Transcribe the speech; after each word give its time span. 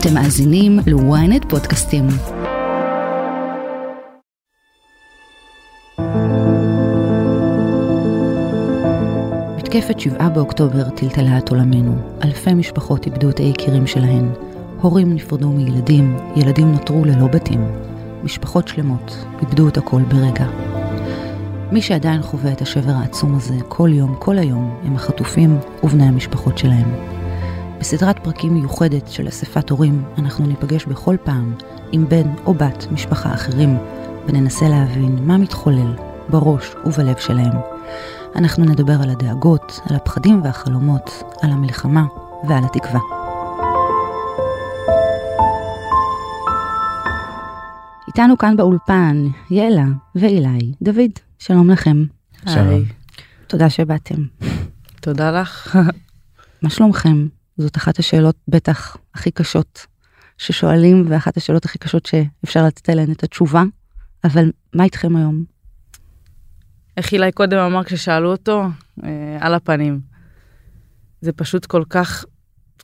אתם 0.00 0.14
מאזינים 0.14 0.78
ל-ynet 0.86 1.48
פודקאסטים. 1.48 2.06
מתקפת 9.56 10.00
7 10.00 10.28
באוקטובר 10.28 10.90
טלטלה 10.90 11.38
את 11.38 11.48
עולמנו. 11.48 11.94
אלפי 12.24 12.54
משפחות 12.54 13.06
איבדו 13.06 13.30
את 13.30 13.38
היקירים 13.38 13.86
שלהן. 13.86 14.30
הורים 14.80 15.14
נפרדו 15.14 15.48
מילדים, 15.48 16.16
ילדים 16.36 16.72
נותרו 16.72 17.04
ללא 17.04 17.26
בתים. 17.26 17.66
משפחות 18.24 18.68
שלמות 18.68 19.24
איבדו 19.42 19.68
את 19.68 19.76
הכל 19.76 20.02
ברגע. 20.02 20.46
מי 21.72 21.82
שעדיין 21.82 22.22
חווה 22.22 22.52
את 22.52 22.62
השבר 22.62 22.92
העצום 22.92 23.34
הזה 23.34 23.54
כל 23.68 23.90
יום, 23.92 24.16
כל 24.18 24.38
היום, 24.38 24.78
הם 24.84 24.96
החטופים 24.96 25.58
ובני 25.82 26.04
המשפחות 26.04 26.58
שלהם. 26.58 27.17
בסדרת 27.80 28.24
פרקים 28.24 28.54
מיוחדת 28.54 29.08
של 29.08 29.28
אספת 29.28 29.70
הורים, 29.70 30.04
אנחנו 30.18 30.46
ניפגש 30.46 30.86
בכל 30.86 31.16
פעם 31.24 31.54
עם 31.92 32.08
בן 32.08 32.34
או 32.46 32.54
בת 32.54 32.86
משפחה 32.90 33.34
אחרים, 33.34 33.78
וננסה 34.26 34.68
להבין 34.68 35.18
מה 35.26 35.38
מתחולל 35.38 35.94
בראש 36.28 36.74
ובלב 36.84 37.16
שלהם. 37.16 37.52
אנחנו 38.36 38.64
נדבר 38.64 39.02
על 39.02 39.10
הדאגות, 39.10 39.80
על 39.90 39.96
הפחדים 39.96 40.42
והחלומות, 40.42 41.10
על 41.42 41.50
המלחמה 41.50 42.04
ועל 42.48 42.64
התקווה. 42.64 43.00
איתנו 48.08 48.38
כאן 48.38 48.56
באולפן 48.56 49.26
יאלה 49.50 49.84
ואילי 50.14 50.72
דוד, 50.82 51.10
שלום 51.38 51.70
לכם. 51.70 52.04
שלום. 52.48 52.82
תודה 53.46 53.70
שבאתם. 53.70 54.22
תודה 55.00 55.40
לך. 55.40 55.78
מה 56.62 56.70
שלומכם? 56.70 57.37
זאת 57.58 57.76
אחת 57.76 57.98
השאלות 57.98 58.36
בטח 58.48 58.96
הכי 59.14 59.30
קשות 59.30 59.86
ששואלים 60.38 61.04
ואחת 61.08 61.36
השאלות 61.36 61.64
הכי 61.64 61.78
קשות 61.78 62.06
שאפשר 62.06 62.64
לתת 62.66 62.88
עליהן 62.88 63.12
את 63.12 63.22
התשובה, 63.22 63.62
אבל 64.24 64.52
מה 64.74 64.84
איתכם 64.84 65.16
היום? 65.16 65.44
איך 66.96 67.12
אילי 67.12 67.32
קודם 67.32 67.58
אמר 67.58 67.84
כששאלו 67.84 68.30
אותו? 68.30 68.64
אה, 69.04 69.36
על 69.40 69.54
הפנים. 69.54 70.00
זה 71.20 71.32
פשוט 71.32 71.66
כל 71.66 71.82
כך, 71.90 72.24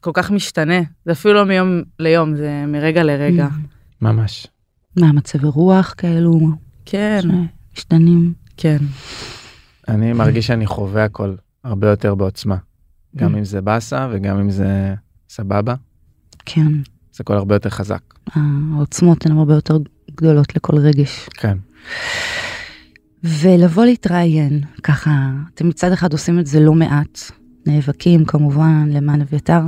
כל 0.00 0.10
כך 0.14 0.30
משתנה. 0.30 0.80
זה 1.04 1.12
אפילו 1.12 1.34
לא 1.34 1.44
מיום 1.44 1.82
ליום, 1.98 2.36
זה 2.36 2.64
מרגע 2.68 3.02
לרגע. 3.02 3.48
ממש. 4.00 4.46
מה, 4.96 5.12
מצבי 5.12 5.46
רוח 5.46 5.94
כאלו 5.96 6.40
כן, 6.84 7.20
משתנים? 7.74 8.32
כן. 8.56 8.78
אני 9.88 10.12
מרגיש 10.12 10.46
שאני 10.46 10.66
חווה 10.66 11.04
הכל 11.04 11.34
הרבה 11.64 11.88
יותר 11.88 12.14
בעוצמה. 12.14 12.56
גם 13.16 13.36
אם 13.36 13.44
זה 13.44 13.60
באסה 13.60 14.08
וגם 14.12 14.38
אם 14.38 14.50
זה 14.50 14.94
סבבה, 15.28 15.74
כן, 16.44 16.72
זה 17.12 17.18
הכל 17.20 17.36
הרבה 17.36 17.54
יותר 17.54 17.70
חזק. 17.70 18.00
העוצמות 18.32 19.26
הן 19.26 19.32
הרבה 19.32 19.54
יותר 19.54 19.78
גדולות 20.10 20.56
לכל 20.56 20.76
רגש. 20.76 21.28
כן. 21.34 21.58
ולבוא 23.24 23.84
להתראיין, 23.84 24.60
ככה, 24.82 25.30
אתם 25.54 25.68
מצד 25.68 25.92
אחד 25.92 26.12
עושים 26.12 26.38
את 26.38 26.46
זה 26.46 26.60
לא 26.60 26.74
מעט, 26.74 27.18
נאבקים 27.66 28.24
כמובן 28.24 28.88
למען 28.90 29.20
אביתר, 29.20 29.60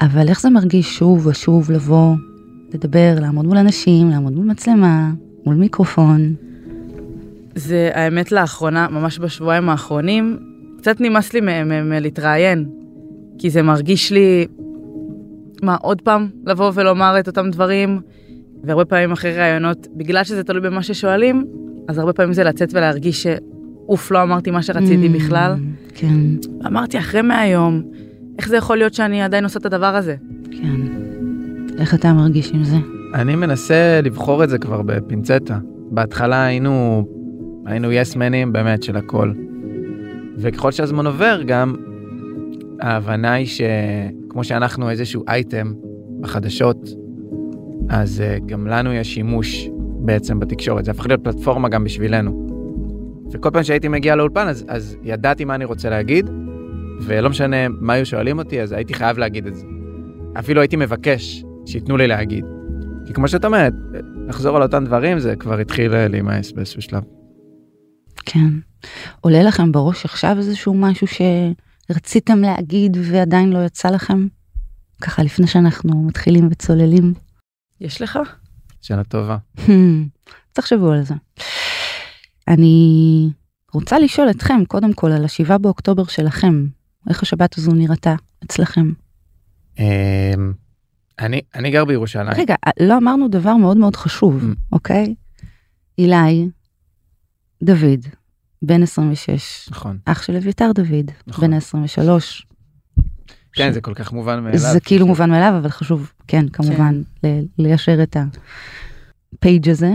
אבל 0.00 0.28
איך 0.28 0.40
זה 0.40 0.50
מרגיש 0.50 0.98
שוב 0.98 1.26
ושוב 1.26 1.70
לבוא, 1.70 2.16
לדבר, 2.74 3.14
לעמוד 3.20 3.46
מול 3.46 3.56
אנשים, 3.56 4.10
לעמוד 4.10 4.32
מול 4.32 4.46
מצלמה, 4.46 5.12
מול 5.46 5.54
מיקרופון? 5.54 6.34
זה 7.54 7.90
האמת 7.94 8.32
לאחרונה, 8.32 8.88
ממש 8.88 9.18
בשבועיים 9.18 9.68
האחרונים, 9.68 10.38
קצת 10.84 11.00
נמאס 11.00 11.32
לי 11.32 11.40
מלהתראיין, 11.84 12.64
כי 13.38 13.50
זה 13.50 13.62
מרגיש 13.62 14.12
לי, 14.12 14.46
מה, 15.62 15.76
עוד 15.82 16.00
פעם 16.00 16.28
לבוא 16.46 16.70
ולומר 16.74 17.16
את 17.20 17.26
אותם 17.26 17.50
דברים, 17.50 18.00
והרבה 18.64 18.84
פעמים 18.84 19.12
אחרי 19.12 19.36
ראיונות, 19.36 19.86
בגלל 19.96 20.24
שזה 20.24 20.44
תלוי 20.44 20.60
במה 20.60 20.82
ששואלים, 20.82 21.44
אז 21.88 21.98
הרבה 21.98 22.12
פעמים 22.12 22.32
זה 22.32 22.44
לצאת 22.44 22.74
ולהרגיש 22.74 23.22
שאוף, 23.22 24.10
לא 24.10 24.22
אמרתי 24.22 24.50
מה 24.50 24.62
שרציתי 24.62 25.08
Mm, 25.08 25.16
בכלל. 25.16 25.54
כן, 25.94 26.14
אמרתי, 26.66 26.98
אחרי 26.98 27.22
100 27.22 27.46
יום, 27.46 27.82
איך 28.38 28.48
זה 28.48 28.56
יכול 28.56 28.76
להיות 28.76 28.94
שאני 28.94 29.22
עדיין 29.22 29.44
עושה 29.44 29.58
את 29.58 29.66
הדבר 29.66 29.96
הזה? 29.96 30.16
כן. 30.50 30.80
איך 31.78 31.94
אתה 31.94 32.12
מרגיש 32.12 32.52
עם 32.52 32.64
זה? 32.64 32.76
אני 33.14 33.36
מנסה 33.36 34.00
לבחור 34.02 34.44
את 34.44 34.48
זה 34.48 34.58
כבר 34.58 34.82
בפינצטה. 34.82 35.58
בהתחלה 35.90 36.44
היינו, 36.44 37.04
היינו 37.66 37.92
יס-מנים 37.92 38.52
באמת 38.52 38.82
של 38.82 38.96
הכל. 38.96 39.32
וככל 40.38 40.72
שהזמן 40.72 41.06
עובר 41.06 41.42
גם, 41.46 41.74
ההבנה 42.80 43.32
היא 43.32 43.46
שכמו 43.46 44.44
שאנחנו 44.44 44.90
איזשהו 44.90 45.24
אייטם 45.28 45.72
בחדשות, 46.20 46.88
אז 47.88 48.22
uh, 48.22 48.46
גם 48.46 48.66
לנו 48.66 48.92
יש 48.92 49.14
שימוש 49.14 49.68
בעצם 49.98 50.40
בתקשורת. 50.40 50.84
זה 50.84 50.90
הפך 50.90 51.06
להיות 51.06 51.24
פלטפורמה 51.24 51.68
גם 51.68 51.84
בשבילנו. 51.84 52.46
וכל 53.32 53.50
פעם 53.50 53.62
שהייתי 53.62 53.88
מגיע 53.88 54.16
לאולפן, 54.16 54.48
אז, 54.48 54.64
אז 54.68 54.96
ידעתי 55.02 55.44
מה 55.44 55.54
אני 55.54 55.64
רוצה 55.64 55.90
להגיד, 55.90 56.30
ולא 57.00 57.30
משנה 57.30 57.56
מה 57.68 57.92
היו 57.92 58.06
שואלים 58.06 58.38
אותי, 58.38 58.62
אז 58.62 58.72
הייתי 58.72 58.94
חייב 58.94 59.18
להגיד 59.18 59.46
את 59.46 59.54
זה. 59.54 59.66
אפילו 60.38 60.60
הייתי 60.60 60.76
מבקש 60.76 61.44
שייתנו 61.66 61.96
לי 61.96 62.06
להגיד. 62.06 62.44
כי 63.06 63.12
כמו 63.12 63.28
שאת 63.28 63.44
אומרת, 63.44 63.72
לחזור 64.28 64.56
על 64.56 64.62
אותם 64.62 64.84
דברים, 64.84 65.18
זה 65.18 65.36
כבר 65.36 65.58
התחיל 65.58 65.94
אה, 65.94 66.08
להימאס 66.08 66.52
באיזשהו 66.52 66.82
שלב. 66.82 67.02
כן. 68.26 68.48
עולה 69.20 69.42
לכם 69.42 69.72
בראש 69.72 70.04
עכשיו 70.04 70.38
איזשהו 70.38 70.74
משהו 70.74 71.06
שרציתם 71.06 72.38
להגיד 72.38 72.96
ועדיין 73.02 73.52
לא 73.52 73.64
יצא 73.64 73.88
לכם? 73.88 74.26
ככה 75.00 75.22
לפני 75.22 75.46
שאנחנו 75.46 76.02
מתחילים 76.02 76.48
וצוללים. 76.50 77.14
יש 77.80 78.02
לך? 78.02 78.18
שאלה 78.82 79.04
טובה. 79.04 79.36
תחשבו 80.52 80.90
על 80.92 81.02
זה. 81.02 81.14
אני 82.48 83.28
רוצה 83.72 83.98
לשאול 83.98 84.30
אתכם 84.30 84.64
קודם 84.64 84.92
כל 84.92 85.12
על 85.12 85.24
השבעה 85.24 85.58
באוקטובר 85.58 86.04
שלכם. 86.04 86.66
איך 87.08 87.22
השבת 87.22 87.58
הזו 87.58 87.72
נראתה 87.72 88.14
אצלכם? 88.44 88.92
אמ, 89.78 89.84
אני, 91.18 91.40
אני 91.54 91.70
גר 91.70 91.84
בירושלים. 91.84 92.28
רגע, 92.36 92.54
לא 92.80 92.96
אמרנו 92.96 93.28
דבר 93.28 93.56
מאוד 93.56 93.76
מאוד 93.76 93.96
חשוב, 93.96 94.42
Mm. 94.42 94.56
אוקיי? 94.72 95.14
אילי, 95.98 96.48
דוד, 97.64 98.06
בן 98.62 98.82
26, 98.82 99.68
נכון. 99.70 99.98
אח 100.04 100.22
של 100.22 100.36
אביתר 100.36 100.70
דוד, 100.74 101.10
נכון. 101.26 101.44
בן 101.50 101.52
23. 101.56 102.46
כן, 103.52 103.72
זה 103.72 103.80
כל 103.80 103.94
כך 103.94 104.12
מובן 104.12 104.42
מאליו. 104.44 104.58
זה 104.58 104.80
כאילו 104.80 105.06
מובן 105.06 105.30
מאליו, 105.30 105.54
אבל 105.58 105.68
חשוב, 105.68 106.12
כן, 106.28 106.48
כמובן, 106.48 107.02
ל- 107.24 107.42
ליישר 107.58 108.02
את 108.02 108.16
הפייג' 109.36 109.70
הזה. 109.70 109.90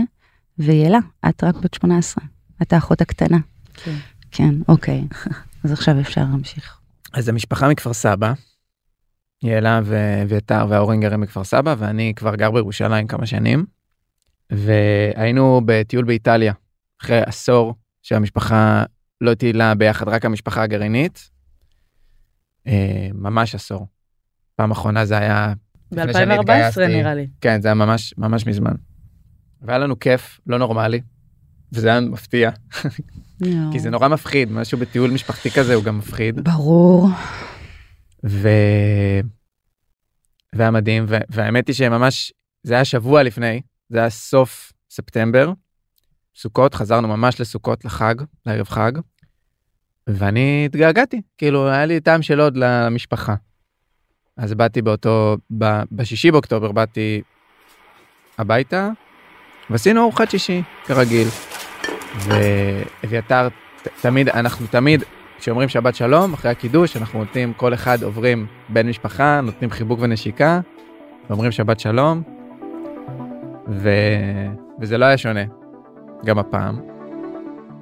ויאלה, 0.58 0.98
את 1.28 1.44
רק 1.44 1.54
בת 1.56 1.74
18, 1.74 2.24
את 2.62 2.72
האחות 2.72 3.00
הקטנה. 3.00 3.38
כן. 3.74 3.94
כן, 4.30 4.54
אוקיי. 4.68 5.04
אז 5.64 5.72
עכשיו 5.72 6.00
אפשר 6.00 6.20
להמשיך. 6.20 6.78
אז 7.12 7.28
המשפחה 7.28 7.68
מכפר 7.68 7.92
סבא, 7.92 8.32
יעלה 9.42 9.80
ואביתר 9.84 10.66
וההורים 10.68 11.00
גרים 11.00 11.20
בכפר 11.20 11.44
סבא, 11.44 11.74
ואני 11.78 12.12
כבר 12.16 12.34
גר 12.36 12.50
בירושלים 12.50 13.06
כמה 13.06 13.26
שנים. 13.26 13.64
והיינו 14.50 15.60
בטיול 15.64 16.04
באיטליה, 16.04 16.52
אחרי 17.00 17.20
עשור 17.26 17.74
שהמשפחה 18.02 18.84
לא 19.20 19.34
טיילה 19.34 19.74
ביחד, 19.74 20.08
רק 20.08 20.24
המשפחה 20.24 20.62
הגרעינית. 20.62 21.30
אה, 22.66 23.08
ממש 23.14 23.54
עשור. 23.54 23.86
פעם 24.56 24.70
אחרונה 24.70 25.04
זה 25.04 25.18
היה... 25.18 25.52
לפני 25.92 26.12
שאני 26.12 26.26
ב-2014 26.36 26.40
התגייסתי. 26.40 26.86
נראה 26.86 27.14
לי. 27.14 27.26
כן, 27.40 27.60
זה 27.60 27.68
היה 27.68 27.74
ממש 27.74 28.14
ממש 28.18 28.46
מזמן. 28.46 28.74
והיה 29.62 29.78
לנו 29.78 29.98
כיף, 29.98 30.40
לא 30.46 30.58
נורמלי, 30.58 31.00
וזה 31.72 31.88
היה 31.88 32.00
מפתיע, 32.00 32.50
כי 33.72 33.78
זה 33.78 33.90
נורא 33.90 34.08
מפחיד, 34.08 34.52
משהו 34.52 34.78
בטיול 34.78 35.10
משפחתי 35.10 35.50
כזה 35.50 35.74
הוא 35.74 35.84
גם 35.84 35.98
מפחיד. 35.98 36.40
ברור. 36.44 37.08
ו... 38.26 38.48
והיה 40.52 40.70
מדהים. 40.70 41.04
והאמת 41.08 41.68
היא 41.68 41.74
שממש, 41.74 42.32
זה 42.62 42.74
היה 42.74 42.84
שבוע 42.84 43.22
לפני, 43.22 43.60
זה 43.88 43.98
היה 43.98 44.10
סוף 44.10 44.72
ספטמבר, 44.90 45.52
סוכות, 46.36 46.74
חזרנו 46.74 47.08
ממש 47.08 47.40
לסוכות, 47.40 47.84
לחג, 47.84 48.14
לערב 48.46 48.68
חג, 48.68 48.92
ואני 50.06 50.62
התגעגעתי, 50.66 51.22
כאילו 51.38 51.68
היה 51.68 51.86
לי 51.86 52.00
טעם 52.00 52.22
של 52.22 52.40
עוד 52.40 52.56
למשפחה. 52.56 53.34
אז 54.36 54.54
באתי 54.54 54.82
באותו, 54.82 55.36
ב... 55.58 55.82
בשישי 55.92 56.30
באוקטובר 56.30 56.72
באתי 56.72 57.22
הביתה, 58.38 58.90
ועשינו 59.70 60.02
ארוחת 60.02 60.30
שישי, 60.30 60.62
כרגיל. 60.84 61.28
ואביתר, 62.18 63.48
תמיד, 64.00 64.28
אנחנו 64.28 64.66
תמיד, 64.66 65.02
כשאומרים 65.38 65.68
שבת 65.68 65.94
שלום, 65.94 66.34
אחרי 66.34 66.50
הקידוש, 66.50 66.96
אנחנו 66.96 67.18
נותנים, 67.18 67.52
כל 67.52 67.74
אחד 67.74 68.02
עוברים 68.02 68.46
בן 68.68 68.88
משפחה, 68.88 69.40
נותנים 69.40 69.70
חיבוק 69.70 70.00
ונשיקה, 70.02 70.60
ואומרים 71.30 71.52
שבת 71.52 71.80
שלום, 71.80 72.22
ו... 73.68 73.90
וזה 74.80 74.98
לא 74.98 75.04
היה 75.04 75.18
שונה, 75.18 75.44
גם 76.24 76.38
הפעם. 76.38 76.80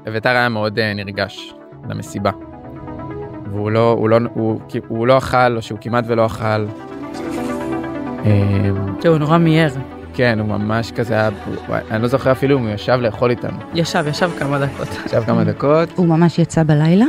אביתר 0.08 0.28
היה 0.28 0.48
מאוד 0.48 0.78
uh, 0.78 0.82
נרגש 0.96 1.54
למסיבה. 1.88 2.30
והוא 3.50 3.70
לא, 3.70 3.92
הוא 3.92 4.08
לא, 4.08 4.18
הוא, 4.34 4.60
הוא 4.88 5.06
לא 5.06 5.18
אכל, 5.18 5.56
או 5.56 5.62
שהוא 5.62 5.78
כמעט 5.80 6.04
ולא 6.08 6.26
אכל. 6.26 6.66
Uh, 6.66 8.26
אה, 9.04 9.08
הוא 9.08 9.18
נורא 9.18 9.38
מיהר. 9.38 9.70
כן, 10.14 10.38
הוא 10.38 10.48
ממש 10.48 10.92
כזה 10.92 11.14
היה, 11.14 11.28
אני 11.90 12.02
לא 12.02 12.08
זוכר 12.08 12.32
אפילו 12.32 12.58
אם 12.58 12.62
הוא 12.62 12.70
ישב 12.70 12.98
לאכול 13.02 13.30
איתנו. 13.30 13.58
ישב, 13.74 14.04
ישב 14.08 14.30
כמה 14.38 14.58
דקות. 14.58 14.88
ישב 15.06 15.22
כמה 15.26 15.44
דקות, 15.44 15.88
הוא 15.96 16.06
ממש 16.06 16.38
יצא 16.38 16.62
בלילה? 16.62 17.06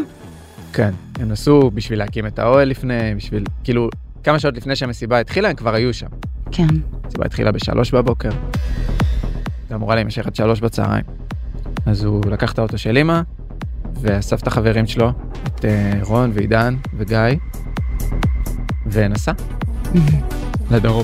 כן. 0.73 0.93
הם 1.19 1.29
נסעו 1.29 1.71
בשביל 1.71 1.99
להקים 1.99 2.25
את 2.27 2.39
האוהל 2.39 2.67
לפני, 2.67 3.15
בשביל, 3.15 3.43
כאילו, 3.63 3.89
כמה 4.23 4.39
שעות 4.39 4.57
לפני 4.57 4.75
שהמסיבה 4.75 5.19
התחילה, 5.19 5.49
הם 5.49 5.55
כבר 5.55 5.73
היו 5.73 5.93
שם. 5.93 6.07
כן. 6.51 6.67
המסיבה 7.03 7.25
התחילה 7.25 7.51
בשלוש 7.51 7.93
בבוקר. 7.93 8.29
זה 9.69 9.75
אמורה 9.75 9.95
להימשך 9.95 10.27
עד 10.27 10.35
שלוש 10.35 10.59
בצהריים. 10.59 11.18
אז 11.89 12.03
הוא 12.03 12.25
לקח 12.31 12.51
את 12.53 12.59
האוטו 12.59 12.77
של 12.77 12.97
אמא, 12.97 13.21
ואסף 14.01 14.41
את 14.41 14.47
החברים 14.47 14.87
שלו, 14.87 15.11
את 15.43 15.65
אה, 15.65 15.99
רון 16.01 16.31
ועידן 16.33 16.75
וגיא, 16.97 17.17
ונסע 18.91 19.31
לדרום. 20.71 21.03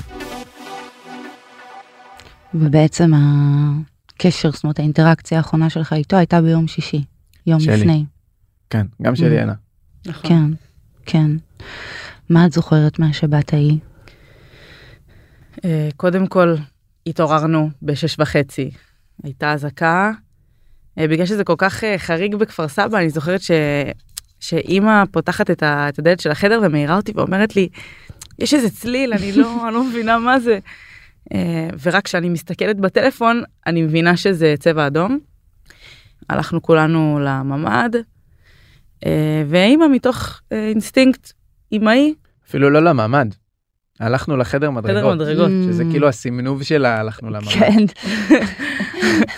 ובעצם 2.54 3.10
הקשר, 3.14 4.50
זאת 4.50 4.64
אומרת 4.64 4.78
האינטראקציה 4.78 5.38
האחרונה 5.38 5.70
שלך 5.70 5.92
איתו 5.92 6.16
הייתה 6.16 6.42
ביום 6.42 6.68
שישי, 6.68 7.04
יום 7.46 7.60
שלי. 7.60 7.76
לפני. 7.76 8.04
כן, 8.70 8.86
גם 9.02 9.16
שלי 9.16 9.38
Mm. 9.38 9.42
הנה. 9.42 9.54
נכון. 10.06 10.28
כן, 10.30 10.50
כן. 11.06 11.30
מה 12.30 12.46
את 12.46 12.52
זוכרת 12.52 12.98
מהשבת 12.98 13.52
ההיא? 13.52 13.78
אה, 15.64 15.88
קודם 15.96 16.26
כל, 16.26 16.54
התעוררנו 17.06 17.70
בשש 17.82 18.16
וחצי. 18.18 18.70
הייתה 19.22 19.52
אזעקה. 19.52 20.12
אה, 20.98 21.08
בגלל 21.08 21.26
שזה 21.26 21.44
כל 21.44 21.54
כך 21.58 21.84
אה, 21.84 21.98
חריג 21.98 22.34
בכפר 22.34 22.68
סבא, 22.68 22.98
אני 22.98 23.10
זוכרת 23.10 23.42
ש... 23.42 23.50
שאימא 24.40 25.04
פותחת 25.10 25.50
את, 25.50 25.62
ה... 25.62 25.88
את 25.88 25.98
הדלת 25.98 26.20
של 26.20 26.30
החדר 26.30 26.60
ומעירה 26.62 26.96
אותי 26.96 27.12
ואומרת 27.14 27.56
לי, 27.56 27.68
יש 28.38 28.54
איזה 28.54 28.70
צליל, 28.70 29.12
אני 29.12 29.32
לא, 29.32 29.56
אני 29.66 29.74
לא 29.74 29.84
מבינה 29.84 30.18
מה 30.18 30.40
זה. 30.40 30.58
אה, 31.34 31.68
ורק 31.82 32.04
כשאני 32.04 32.28
מסתכלת 32.28 32.80
בטלפון, 32.80 33.42
אני 33.66 33.82
מבינה 33.82 34.16
שזה 34.16 34.54
צבע 34.58 34.86
אדום. 34.86 35.18
הלכנו 36.30 36.62
כולנו 36.62 37.18
לממ"ד, 37.22 37.96
ואימא 39.48 39.88
מתוך 39.88 40.40
אינסטינקט 40.50 41.32
אימהי, 41.72 42.14
אפילו 42.48 42.70
לא 42.70 42.80
לממ"ד. 42.80 43.26
הלכנו 44.00 44.36
לחדר 44.36 44.58
חדר 44.58 44.70
מדרגות, 44.70 45.14
מדרגות. 45.14 45.50
שזה 45.64 45.82
אממ. 45.82 45.90
כאילו 45.90 46.08
הסימנוב 46.08 46.62
שלה, 46.62 47.00
הלכנו 47.00 47.30
לממ"ד. 47.30 47.48
כן. 47.48 47.84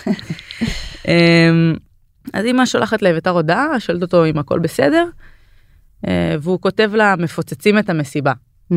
אמ, 1.09 1.73
אז 2.33 2.45
אמא 2.45 2.65
שולחת 2.65 3.01
לאביתר 3.01 3.29
הודעה, 3.29 3.79
שואלת 3.79 4.01
אותו 4.01 4.25
אם 4.25 4.37
הכל 4.37 4.59
בסדר, 4.59 5.05
אה, 6.07 6.35
והוא 6.41 6.61
כותב 6.61 6.91
לה 6.95 7.15
מפוצצים 7.15 7.79
את 7.79 7.89
המסיבה. 7.89 8.33
אממ, 8.73 8.75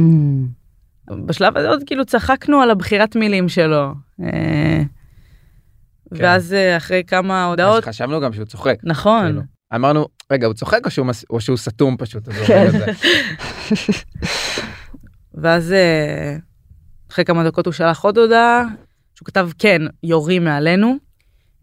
בשלב 1.27 1.57
הזה 1.57 1.69
עוד 1.69 1.83
כאילו 1.87 2.05
צחקנו 2.05 2.61
על 2.61 2.71
הבחירת 2.71 3.17
מילים 3.17 3.49
שלו. 3.49 3.95
אה, 4.23 4.83
ואז 6.13 6.53
אה, 6.53 6.77
אחרי 6.77 7.03
כמה 7.07 7.45
אז 7.45 7.51
הודעות, 7.51 7.85
חשבנו 7.85 8.21
גם 8.21 8.33
שהוא 8.33 8.45
צוחק. 8.45 8.77
נכון, 8.85 9.25
כאילו. 9.27 9.43
אמרנו, 9.75 10.07
רגע, 10.33 10.47
הוא 10.47 10.55
צוחק 10.55 10.81
או 10.87 10.91
שהוא 10.91 11.07
מס- 11.07 11.25
או 11.31 11.41
שהוא 11.41 11.57
סתום 11.57 11.97
פשוט? 11.97 12.29
אז 12.29 12.35
כן. 12.47 12.71
ואז 15.43 15.75
אחרי 17.13 17.25
כמה 17.25 17.45
דקות 17.45 17.67
הוא 17.67 17.73
שלח 17.73 18.05
עוד 18.05 18.19
הודעה, 18.19 18.65
שהוא 19.15 19.27
כתב 19.27 19.51
כן, 19.59 19.83
יורים 20.03 20.45
מעלינו. 20.45 20.97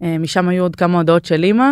אה, 0.03 0.17
משם 0.17 0.49
היו 0.49 0.63
עוד 0.63 0.75
כמה 0.75 0.97
הודעות 0.97 1.25
של 1.25 1.43
אמא, 1.43 1.71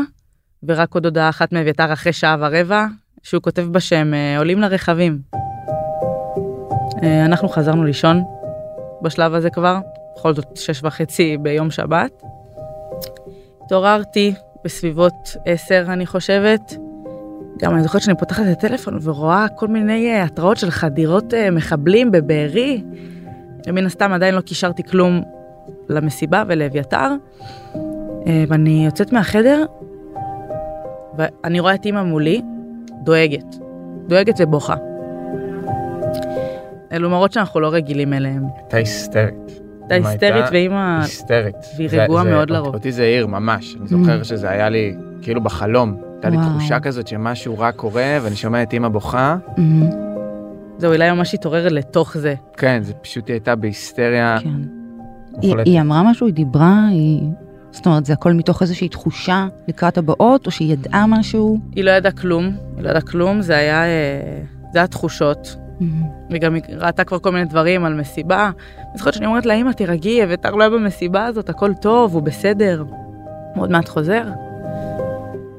ורק 0.63 0.93
עוד 0.93 1.05
הודעה 1.05 1.29
אחת 1.29 1.51
מאביתר 1.51 1.93
אחרי 1.93 2.13
שעה 2.13 2.37
ורבע, 2.39 2.85
שהוא 3.23 3.41
כותב 3.41 3.61
בשם 3.61 4.13
אה, 4.13 4.37
עולים 4.37 4.59
לרכבים. 4.61 5.19
אה, 7.03 7.25
אנחנו 7.25 7.49
חזרנו 7.49 7.83
לישון 7.83 8.23
בשלב 9.01 9.33
הזה 9.33 9.49
כבר, 9.49 9.79
בכל 10.17 10.33
זאת 10.33 10.45
שש 10.55 10.83
וחצי 10.83 11.37
ביום 11.37 11.71
שבת. 11.71 12.11
התעוררתי 13.61 14.33
בסביבות 14.63 15.35
עשר 15.45 15.85
אני 15.87 16.05
חושבת. 16.05 16.73
גם 17.59 17.73
אני 17.73 17.83
זוכרת 17.83 18.01
שאני 18.01 18.17
פותחת 18.17 18.43
את 18.51 18.57
הטלפון 18.57 18.99
ורואה 19.01 19.45
כל 19.55 19.67
מיני 19.67 20.19
התראות 20.19 20.57
של 20.57 20.71
חדירות 20.71 21.33
מחבלים 21.51 22.11
בבארי. 22.11 22.83
ומן 23.67 23.85
הסתם 23.85 24.11
עדיין 24.11 24.35
לא 24.35 24.41
קישרתי 24.41 24.83
כלום 24.83 25.21
למסיבה 25.89 26.43
ולאביתר. 26.47 27.09
אה, 28.27 28.43
ואני 28.47 28.85
יוצאת 28.85 29.13
מהחדר, 29.13 29.65
ואני 31.17 31.59
רואה 31.59 31.75
את 31.75 31.85
אימא 31.85 32.03
מולי, 32.03 32.41
דואגת. 33.03 33.55
דואגת 34.07 34.35
ובוכה. 34.39 34.75
אלו 36.91 37.09
מראות 37.09 37.31
שאנחנו 37.31 37.59
לא 37.59 37.69
רגילים 37.73 38.13
אליהם. 38.13 38.43
הייתה 38.57 38.77
היסטרית. 38.77 39.61
הייתה 39.89 40.09
היסטרית 40.09 40.45
ואימא... 40.51 40.99
היסטרית. 41.01 41.55
והיא 41.77 41.89
רגועה 41.91 42.23
מאוד 42.23 42.49
לרוב. 42.49 42.73
אותי 42.75 42.91
זה 42.91 43.03
העיר 43.03 43.27
ממש. 43.27 43.75
אני 43.79 43.87
זוכר 43.87 44.21
Mm. 44.21 44.23
שזה 44.23 44.49
היה 44.49 44.69
לי 44.69 44.95
כאילו 45.21 45.43
בחלום. 45.43 45.97
הייתה 46.13 46.29
לי. 46.29 46.37
תחושה 46.37 46.79
כזאת 46.79 47.07
שמשהו 47.07 47.59
רע 47.59 47.71
קורה 47.71 48.17
ואני 48.21 48.35
שומע 48.35 48.63
את 48.63 48.73
אמא 48.73 48.87
בוכה. 48.89 49.37
mm, 49.55 49.59
זהו, 50.77 50.93
אולי 50.93 51.11
ממש 51.11 51.33
התעורר 51.33 51.67
לתוך 51.67 52.17
זה. 52.17 52.33
כן, 52.57 52.79
זה 52.83 52.93
פשוט 52.93 53.27
היא 53.27 53.33
הייתה 53.33 53.55
בהיסטריה 53.55 54.37
כן. 54.43 54.49
היא 55.65 55.81
אמרה 55.81 56.03
משהו, 56.11 56.27
היא 56.27 56.33
דיברה, 56.33 56.87
היא... 56.91 57.21
זאת 57.71 57.85
אומרת, 57.85 58.05
זה 58.05 58.13
הכל 58.13 58.33
מתוך 58.33 58.61
איזושהי 58.61 58.89
תחושה 58.89 59.47
לקראת 59.67 59.97
הבאות, 59.97 60.45
או 60.45 60.51
שהיא 60.51 60.73
ידעה 60.73 61.05
משהו? 61.07 61.57
היא 61.75 61.83
לא 61.83 61.91
ידעה 61.91 62.11
כלום, 62.11 62.43
היא 62.75 62.83
לא 62.83 62.89
ידעה 62.89 63.01
כלום, 63.01 63.41
זה 63.41 63.55
היה... 63.55 63.83
אה, 63.83 64.41
זה 64.73 64.79
היה 64.79 64.87
תחושות. 64.87 65.55
Mm, 65.79 65.83
וגם 66.31 66.53
היא 66.53 66.63
ראתה 66.77 67.03
כבר 67.03 67.19
כל 67.19 67.31
מיני 67.31 67.45
דברים 67.45 67.85
על 67.85 67.93
מסיבה. 67.93 68.51
אני 68.77 68.97
זוכרת 68.97 69.13
שאני 69.13 69.25
אומרת 69.25 69.45
לה, 69.45 69.53
אמא, 69.53 69.71
תירגעי, 69.71 70.23
אביתר 70.23 70.55
לא 70.55 70.63
היה 70.63 70.69
במסיבה 70.69 71.25
הזאת, 71.25 71.49
הכל 71.49 71.73
טוב, 71.73 72.13
הוא 72.13 72.21
בסדר. 72.21 72.83
הוא 73.55 73.63
עוד 73.63 73.71
מעט 73.71 73.87
חוזר. 73.87 74.23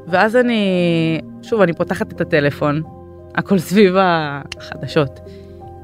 ואז 0.06 0.36
אני, 0.36 1.20
שוב, 1.42 1.60
אני 1.60 1.72
פותחת 1.72 2.12
את 2.12 2.20
הטלפון, 2.20 2.82
הכל 3.34 3.58
סביב 3.58 3.94
החדשות, 3.98 5.20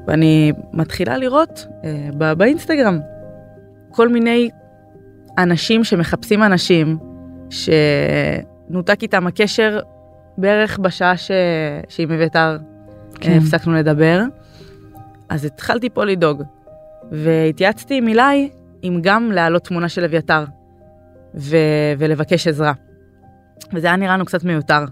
ואני 0.07 0.51
מתחילה 0.73 1.17
לראות 1.17 1.67
אה, 1.83 2.09
ב- 2.17 2.33
באינסטגרם 2.33 2.99
כל 3.91 4.09
מיני 4.09 4.49
אנשים 5.37 5.83
שמחפשים 5.83 6.43
אנשים 6.43 6.97
שנותק 7.49 8.99
איתם 9.01 9.27
הקשר 9.27 9.79
בערך 10.37 10.79
בשעה 10.79 11.17
ש... 11.17 11.31
שעם 11.89 12.11
אביתר 12.11 12.57
כן. 13.19 13.37
הפסקנו 13.37 13.73
לדבר. 13.73 14.21
אז 15.29 15.45
התחלתי 15.45 15.89
פה 15.89 16.05
לדאוג, 16.05 16.43
והתייעצתי 17.11 17.97
עם 17.97 18.07
אילי 18.07 18.49
אם 18.83 18.99
גם 19.03 19.31
להעלות 19.31 19.63
תמונה 19.63 19.89
של 19.89 20.03
אביתר 20.03 20.43
ו- 21.35 21.93
ולבקש 21.97 22.47
עזרה. 22.47 22.73
וזה 23.73 23.87
היה 23.87 23.95
נראה 23.95 24.13
לנו 24.13 24.25
קצת 24.25 24.43
מיותר. 24.43 24.85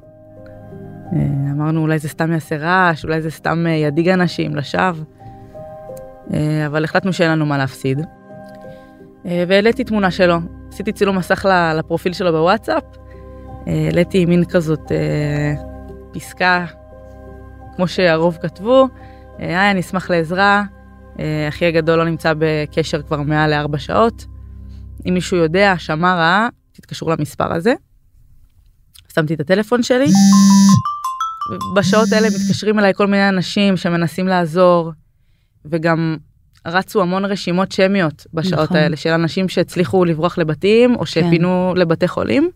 אה, 1.13 1.51
אמרנו 1.51 1.81
אולי 1.81 1.99
זה 1.99 2.09
סתם 2.09 2.31
יעשה 2.31 2.57
רעש, 2.57 3.03
אולי 3.03 3.21
זה 3.21 3.31
סתם 3.31 3.67
אה, 3.67 3.71
ידאיג 3.71 4.09
אנשים 4.09 4.55
לשווא, 4.55 5.03
אה, 6.33 6.65
אבל 6.65 6.83
החלטנו 6.83 7.13
שאין 7.13 7.31
לנו 7.31 7.45
מה 7.45 7.57
להפסיד. 7.57 8.01
אה, 9.25 9.43
והעליתי 9.47 9.83
תמונה 9.83 10.11
שלו, 10.11 10.37
עשיתי 10.69 10.91
צילום 10.91 11.17
מסך 11.17 11.45
לפרופיל 11.77 12.13
שלו 12.13 12.31
בוואטסאפ, 12.31 12.83
אה, 13.67 13.85
העליתי 13.85 14.25
מין 14.25 14.45
כזאת 14.45 14.91
אה, 14.91 15.53
פסקה 16.13 16.65
כמו 17.75 17.87
שהרוב 17.87 18.37
כתבו, 18.41 18.87
היי, 19.37 19.71
אני 19.71 19.79
אשמח 19.79 20.09
לעזרה, 20.09 20.63
אחי 21.49 21.65
הגדול 21.65 21.99
לא 21.99 22.05
נמצא 22.05 22.33
בקשר 22.37 23.01
כבר 23.01 23.21
מעל 23.21 23.49
לארבע 23.49 23.77
שעות. 23.77 24.25
אם 25.09 25.13
מישהו 25.13 25.37
יודע, 25.37 25.73
שמע 25.77 26.15
רעה, 26.15 26.47
תתקשרו 26.71 27.11
למספר 27.11 27.53
הזה. 27.53 27.73
שמתי 29.15 29.33
את 29.33 29.39
הטלפון 29.39 29.83
שלי. 29.83 30.05
בשעות 31.75 32.11
האלה 32.11 32.27
מתקשרים 32.27 32.79
אליי 32.79 32.93
כל 32.93 33.07
מיני 33.07 33.29
אנשים 33.29 33.77
שמנסים 33.77 34.27
לעזור, 34.27 34.91
וגם 35.65 36.17
רצו 36.65 37.01
המון 37.01 37.25
רשימות 37.25 37.71
שמיות 37.71 38.27
בשעות 38.33 38.63
נכון. 38.63 38.77
האלה 38.77 38.95
של 38.95 39.09
אנשים 39.09 39.49
שהצליחו 39.49 40.05
לברוח 40.05 40.37
לבתים 40.37 40.95
או 40.95 41.05
שפינו 41.05 41.73
לבתי 41.77 42.07
חולים. 42.07 42.49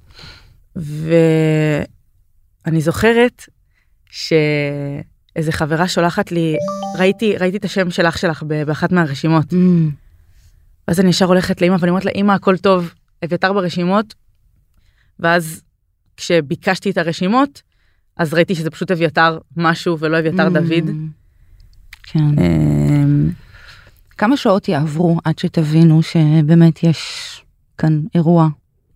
ואני 0.76 1.22
זוכרת 2.82 3.44
שאיזה 4.10 5.52
חברה 5.52 5.88
שולחת 5.88 6.32
לי, 6.32 6.56
ראיתי, 7.00 7.38
ראיתי 7.38 7.58
את 7.58 7.66
השם 7.66 7.92
של 7.92 8.08
אח 8.08 8.18
שלך 8.18 8.44
באחת 8.44 8.92
מהרשימות. 8.92 9.54
Mm, 9.54 9.56
ואז 10.88 11.00
אני 11.00 11.10
ישר 11.10 11.26
הולכת 11.26 11.62
לאמא 11.62 11.76
ואני 11.80 11.90
אומרת 11.90 12.06
לה, 12.06 12.12
אמא, 12.16 12.32
הכל 12.32 12.58
טוב, 12.58 12.94
אביתר 13.26 13.54
ברשימות. 13.54 14.14
ואז 15.20 15.62
כשביקשתי 16.18 16.90
את 16.90 16.98
הרשימות, 16.98 17.62
אז 18.18 18.34
ראיתי 18.34 18.56
שזה 18.56 18.70
פשוט 18.70 18.92
אביתר 18.92 19.38
משהו 19.58 20.00
ולא 20.00 20.20
אביתר 20.20 20.48
mm, 20.48 20.50
דוד. 20.50 20.90
כן. 22.04 22.36
כמה 24.17 24.38
שעות 24.38 24.69
יעברו 24.69 25.17
עד 25.24 25.39
שתבינו 25.39 26.01
שבאמת 26.03 26.83
יש 26.83 27.01
כאן 27.77 28.01
אירוע? 28.15 28.47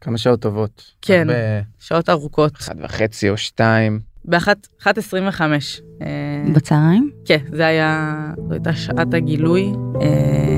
כמה 0.02 0.18
שעות 0.18 0.40
טובות. 0.42 0.84
כן. 1.02 1.30
הרבה- 1.30 1.62
שעות 1.80 2.10
ארוכות. 2.10 2.52
אחת 2.54 2.76
וחצי 2.84 3.30
או 3.30 3.38
שתיים. 3.38 4.00
באחת, 4.26 4.68
אחת 4.82 4.98
עשרים 4.98 5.28
וחמש. 5.28 5.82
אה, 6.02 6.08
בצהריים? 6.54 7.12
כן, 7.26 7.38
זה 7.54 7.66
היה, 7.68 8.16
זו 8.48 8.54
הייתה 8.54 8.74
שעת 8.74 9.14
הגילוי. 9.14 9.72
אה, 10.02 10.58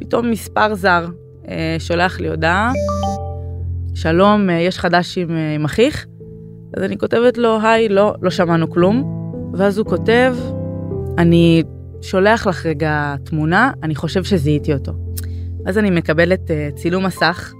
פתאום 0.00 0.30
מספר 0.30 0.74
זר 0.74 1.06
אה, 1.48 1.76
שולח 1.78 2.20
לי 2.20 2.28
הודעה, 2.28 2.72
שלום, 3.94 4.50
יש 4.50 4.78
חדש 4.78 5.18
עם, 5.18 5.30
עם 5.54 5.64
אחיך? 5.64 6.06
אז 6.76 6.82
אני 6.82 6.98
כותבת 6.98 7.38
לו, 7.38 7.58
היי, 7.62 7.88
לא, 7.88 8.14
לא 8.22 8.30
שמענו 8.30 8.70
כלום. 8.70 9.22
ואז 9.54 9.78
הוא 9.78 9.86
כותב, 9.86 10.36
אני 11.18 11.62
שולח 12.02 12.46
לך 12.46 12.66
רגע 12.66 13.14
תמונה, 13.24 13.72
אני 13.82 13.94
חושב 13.94 14.24
שזיהיתי 14.24 14.74
אותו. 14.74 14.92
אז 15.66 15.78
אני 15.78 15.90
מקבלת 15.90 16.50
אה, 16.50 16.68
צילום 16.74 17.06
מסך 17.06 17.52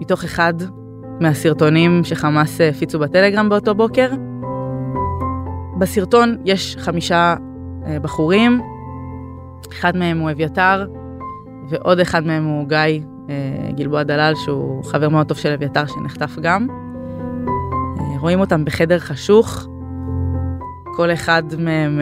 מתוך 0.00 0.24
אחד 0.24 0.54
מהסרטונים 1.20 2.04
שחמאס 2.04 2.60
אה, 2.60 2.68
הפיצו 2.68 2.98
בטלגרם 2.98 3.48
באותו 3.48 3.74
בוקר. 3.74 4.10
בסרטון 5.78 6.36
יש 6.44 6.76
חמישה 6.78 7.34
אה, 7.86 8.00
בחורים, 8.00 8.60
אחד 9.72 9.96
מהם 9.96 10.18
הוא 10.18 10.30
אביתר, 10.30 10.86
ועוד 11.70 12.00
אחד 12.00 12.26
מהם 12.26 12.44
הוא 12.44 12.68
גיא 12.68 12.78
אה, 13.30 13.72
גלבוע 13.76 14.02
דלל, 14.02 14.32
שהוא 14.44 14.84
חבר 14.84 15.08
מאוד 15.08 15.28
טוב 15.28 15.36
של 15.36 15.52
אביתר 15.52 15.86
שנחטף 15.86 16.38
גם. 16.42 16.66
אה, 18.00 18.20
רואים 18.20 18.40
אותם 18.40 18.64
בחדר 18.64 18.98
חשוך, 18.98 19.66
כל 20.96 21.12
אחד 21.12 21.42
מהם 21.58 22.00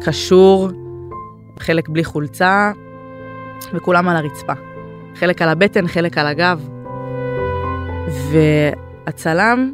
קשור, 0.00 0.68
חלק 1.62 1.88
בלי 1.88 2.04
חולצה, 2.04 2.72
וכולם 3.74 4.08
על 4.08 4.16
הרצפה. 4.16 4.52
חלק 5.14 5.42
על 5.42 5.48
הבטן, 5.48 5.86
חלק 5.88 6.18
על 6.18 6.26
הגב. 6.26 6.68
והצלם 9.06 9.72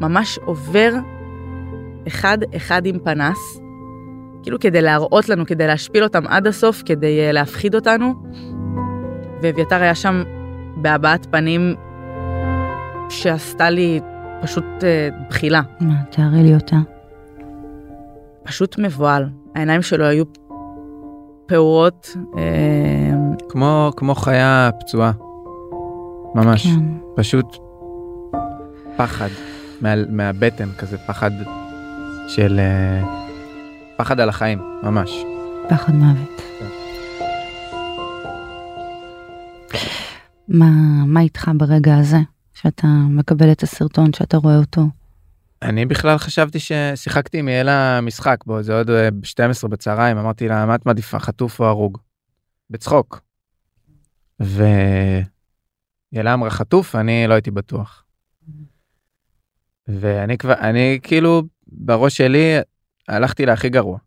ממש 0.00 0.38
עובר 0.44 0.92
אחד-אחד 2.06 2.86
עם 2.86 2.98
פנס, 2.98 3.60
כאילו 4.42 4.60
כדי 4.60 4.82
להראות 4.82 5.28
לנו, 5.28 5.46
כדי 5.46 5.66
להשפיל 5.66 6.02
אותם 6.02 6.26
עד 6.26 6.46
הסוף, 6.46 6.82
כדי 6.86 7.28
uh, 7.28 7.32
להפחיד 7.32 7.74
אותנו. 7.74 8.14
ואביתר 9.42 9.82
היה 9.82 9.94
שם 9.94 10.22
בהבעת 10.76 11.26
פנים 11.30 11.74
שעשתה 13.08 13.70
לי 13.70 14.00
פשוט 14.42 14.64
uh, 14.64 15.28
בחילה. 15.28 15.60
מה, 15.80 15.94
תארי 16.10 16.42
לי 16.42 16.54
אותה. 16.54 16.76
פשוט 18.42 18.78
מבוהל. 18.78 19.28
העיניים 19.54 19.82
שלו 19.82 20.04
היו 20.04 20.24
פעורות. 21.48 22.16
Uh, 22.32 22.38
כמו, 23.48 23.90
כמו 23.96 24.14
חיה 24.14 24.70
פצועה. 24.80 25.12
ממש. 26.34 26.66
כן. 26.66 26.80
פשוט 27.16 27.56
פחד 28.96 29.28
מה, 29.80 29.94
מהבטן 30.08 30.68
כזה, 30.78 30.98
פחד 30.98 31.30
של... 32.28 32.58
אה, 32.58 33.02
פחד 33.96 34.20
על 34.20 34.28
החיים, 34.28 34.58
ממש. 34.82 35.10
פחד 35.68 35.94
מוות. 35.94 36.42
מה, 40.48 40.70
מה 41.06 41.20
איתך 41.20 41.50
ברגע 41.56 41.96
הזה, 41.96 42.18
שאתה 42.54 42.86
מקבל 42.86 43.52
את 43.52 43.62
הסרטון, 43.62 44.12
שאתה 44.12 44.36
רואה 44.36 44.58
אותו? 44.58 44.82
אני 45.62 45.86
בכלל 45.86 46.18
חשבתי 46.18 46.58
ששיחקתי 46.58 47.38
עם 47.38 47.48
יאלה 47.48 48.00
משחק 48.00 48.44
בו, 48.46 48.62
זה 48.62 48.78
עוד 48.78 48.90
אה, 48.90 49.10
ב-12 49.10 49.68
בצהריים, 49.68 50.18
אמרתי 50.18 50.48
לה, 50.48 50.66
מה 50.66 50.74
את 50.74 50.86
מעדיפה, 50.86 51.18
חטוף 51.18 51.60
או 51.60 51.66
הרוג? 51.66 51.98
בצחוק. 52.70 53.20
ויאלה 54.40 55.24
אמרה 56.34 56.50
חטוף, 56.50 56.94
אני 56.94 57.26
לא 57.26 57.34
הייתי 57.34 57.50
בטוח. 57.50 58.04
ואני 59.88 60.38
כבר, 60.38 60.54
אני 60.54 60.98
כאילו, 61.02 61.42
בראש 61.66 62.16
שלי 62.16 62.56
הלכתי 63.08 63.46
להכי 63.46 63.68
גרוע. 63.68 63.98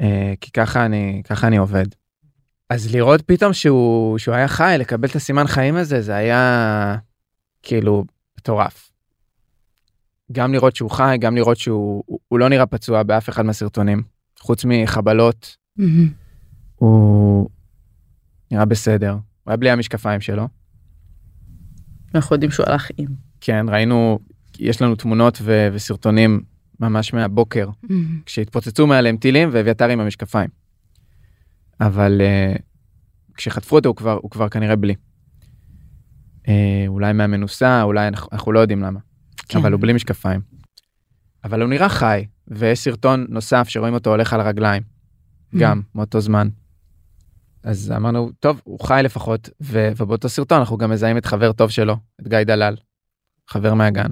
אה, 0.00 0.32
כי 0.40 0.50
ככה 0.50 0.84
אני, 0.84 1.22
ככה 1.24 1.46
אני 1.46 1.56
עובד. 1.56 1.86
אז 2.70 2.94
לראות 2.94 3.22
פתאום 3.22 3.52
שהוא, 3.52 4.18
שהוא 4.18 4.34
היה 4.34 4.48
חי, 4.48 4.76
לקבל 4.78 5.08
את 5.08 5.16
הסימן 5.16 5.46
חיים 5.46 5.76
הזה, 5.76 6.00
זה 6.00 6.14
היה 6.14 6.96
כאילו 7.62 8.04
מטורף. 8.38 8.89
גם 10.32 10.52
לראות 10.52 10.76
שהוא 10.76 10.90
חי, 10.90 11.16
גם 11.20 11.36
לראות 11.36 11.56
שהוא 11.56 12.02
הוא, 12.06 12.38
לא 12.38 12.48
נראה 12.48 12.66
פצוע 12.66 13.02
באף 13.02 13.28
אחד 13.28 13.44
מהסרטונים, 13.44 14.02
חוץ 14.38 14.64
מחבלות, 14.64 15.56
הוא 16.76 17.50
נראה 18.50 18.64
בסדר. 18.64 19.12
הוא 19.12 19.20
היה 19.46 19.56
בלי 19.56 19.70
המשקפיים 19.70 20.20
שלו. 20.20 20.48
אנחנו 22.14 22.34
יודעים 22.34 22.50
שהוא 22.50 22.66
הלך 22.68 22.88
עם. 22.96 23.08
כן, 23.40 23.66
ראינו, 23.68 24.18
יש 24.58 24.82
לנו 24.82 24.96
תמונות 24.96 25.38
ו- 25.42 25.68
וסרטונים 25.72 26.40
ממש 26.80 27.14
מהבוקר, 27.14 27.68
כשהתפוצצו 28.26 28.86
מעליהם 28.86 29.16
טילים 29.16 29.48
ואביתר 29.52 29.88
עם 29.88 30.00
המשקפיים. 30.00 30.50
אבל 31.80 32.20
uh, 32.20 32.62
כשחטפו 33.34 33.76
אותו 33.76 33.88
הוא 33.88 33.96
כבר, 33.96 34.18
הוא 34.22 34.30
כבר 34.30 34.48
כנראה 34.48 34.76
בלי. 34.76 34.94
Uh, 36.42 36.48
אולי 36.86 37.12
מהמנוסה, 37.12 37.82
אולי 37.82 38.08
אנחנו, 38.08 38.28
אנחנו 38.32 38.52
לא 38.52 38.60
יודעים 38.60 38.82
למה. 38.82 39.00
כן. 39.50 39.58
אבל 39.58 39.72
הוא 39.72 39.80
בלי 39.80 39.92
משקפיים. 39.92 40.40
אבל 41.44 41.60
הוא 41.60 41.70
נראה 41.70 41.88
חי, 41.88 42.26
ויש 42.48 42.78
סרטון 42.78 43.26
נוסף 43.28 43.68
שרואים 43.68 43.94
אותו 43.94 44.10
הולך 44.10 44.32
על 44.32 44.40
הרגליים, 44.40 44.82
גם 45.56 45.82
מאותו 45.94 46.20
זמן. 46.20 46.48
אז 47.62 47.92
אמרנו, 47.96 48.30
טוב, 48.40 48.60
הוא 48.64 48.80
חי 48.80 49.00
לפחות, 49.04 49.50
ו- 49.62 49.90
ובאותו 49.96 50.28
סרטון 50.28 50.58
אנחנו 50.58 50.78
גם 50.78 50.90
מזהים 50.90 51.16
את 51.16 51.26
חבר 51.26 51.52
טוב 51.52 51.70
שלו, 51.70 51.96
את 52.20 52.28
גיא 52.28 52.42
דלל, 52.42 52.76
חבר 53.48 53.74
מהגן. 53.74 54.10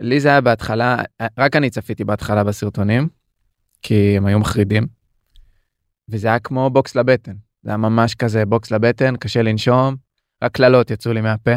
לי 0.00 0.20
זה 0.20 0.28
היה 0.28 0.40
בהתחלה, 0.40 1.02
רק 1.38 1.56
אני 1.56 1.70
צפיתי 1.70 2.04
בהתחלה 2.04 2.44
בסרטונים, 2.44 3.08
כי 3.82 4.16
הם 4.16 4.26
היו 4.26 4.38
מחרידים, 4.38 4.86
וזה 6.08 6.28
היה 6.28 6.38
כמו 6.38 6.70
בוקס 6.70 6.96
לבטן, 6.96 7.36
זה 7.62 7.70
היה 7.70 7.76
ממש 7.76 8.14
כזה 8.14 8.46
בוקס 8.46 8.70
לבטן, 8.70 9.16
קשה 9.16 9.42
לנשום, 9.42 9.96
רק 10.44 10.52
קללות 10.52 10.90
יצאו 10.90 11.12
לי 11.12 11.20
מהפה, 11.20 11.54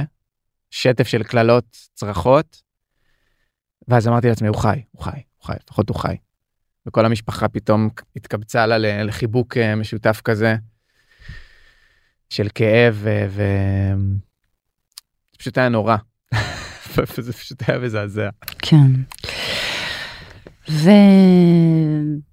שטף 0.72 1.08
של 1.08 1.24
קללות, 1.24 1.78
צרחות, 1.94 2.62
ואז 3.88 4.08
אמרתי 4.08 4.28
לעצמי, 4.28 4.48
הוא 4.48 4.58
חי, 4.58 4.82
הוא 4.92 5.04
חי, 5.04 5.10
הוא 5.38 5.46
חי, 5.46 5.54
לפחות 5.64 5.90
הוא 5.90 5.98
חי. 5.98 6.16
וכל 6.86 7.06
המשפחה 7.06 7.48
פתאום 7.48 7.90
התקבצה 8.16 8.66
לה 8.66 9.04
לחיבוק 9.04 9.58
אה, 9.58 9.76
משותף 9.76 10.22
כזה, 10.24 10.56
של 12.32 12.48
כאב. 12.56 13.06
ו... 13.30 13.42
זה 15.32 15.38
פשוט 15.38 15.58
היה 15.58 15.70
נורא. 15.70 15.96
זה 17.18 17.34
פשוט 17.34 17.70
היה 17.70 17.80
מזעזע. 17.80 18.30
כן. 18.60 18.92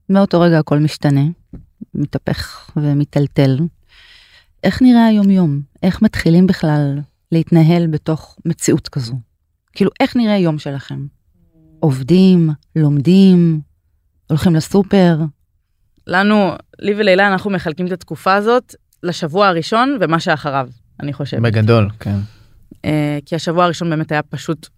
ומאותו 0.09 0.41
רגע 0.41 0.59
הכל 0.59 0.79
משתנה, 0.79 1.25
מתהפך 1.95 2.71
ומיטלטל. 2.77 3.59
איך 4.65 4.83
נראה 4.83 5.07
היום-יום? 5.07 5.61
איך 5.83 6.03
מתחילים 6.03 6.47
בכלל 6.47 6.99
להתנהל 7.33 7.87
בתוך 7.87 8.37
מציאות 8.45 8.89
כזו? 8.89 9.15
כאילו, 9.73 9.91
איך 10.01 10.17
נראה 10.17 10.37
יום 10.37 10.59
שלכם? 10.59 11.07
עובדים, 11.81 12.51
לומדים, 12.77 13.61
הולכים 14.29 14.55
לסופר? 14.55 15.19
לנו, 16.07 16.53
לי 16.79 16.95
ולילה, 16.95 17.29
אנחנו 17.29 17.51
מחלקים 17.51 17.87
את 17.87 17.93
התקופה 17.93 18.35
הזאת 18.35 18.75
לשבוע 19.03 19.47
הראשון 19.47 19.99
ומה 20.01 20.21
שאחריו, 20.21 20.69
אני 21.01 21.13
חושבת. 21.13 21.43
בגדול, 21.43 21.91
כן. 22.01 22.17
אה, 22.85 23.19
כי 23.27 23.35
השבוע 23.35 23.65
הראשון 23.65 23.91
באמת 23.91 24.13
היה 24.13 24.23
פשוט 24.23 24.69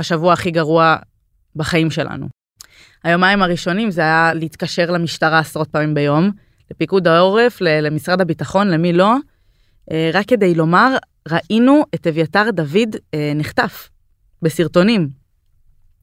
השבוע 0.00 0.32
הכי 0.32 0.50
גרוע 0.50 0.96
בחיים 1.56 1.90
שלנו. 1.90 2.28
היומיים 3.04 3.42
הראשונים 3.42 3.90
זה 3.90 4.00
היה 4.00 4.34
להתקשר 4.34 4.90
למשטרה 4.90 5.38
עשרות 5.38 5.68
פעמים 5.68 5.94
ביום, 5.94 6.30
לפיקוד 6.70 7.08
העורף, 7.08 7.60
למשרד 7.60 8.20
הביטחון, 8.20 8.68
למי 8.68 8.92
לא, 8.92 9.16
אה, 9.90 10.10
רק 10.12 10.26
כדי 10.26 10.54
לומר, 10.54 10.96
ראינו 11.28 11.82
את 11.94 12.06
אביתר 12.06 12.50
דוד 12.50 12.96
אה, 13.14 13.32
נחטף 13.34 13.90
בסרטונים. 14.42 15.23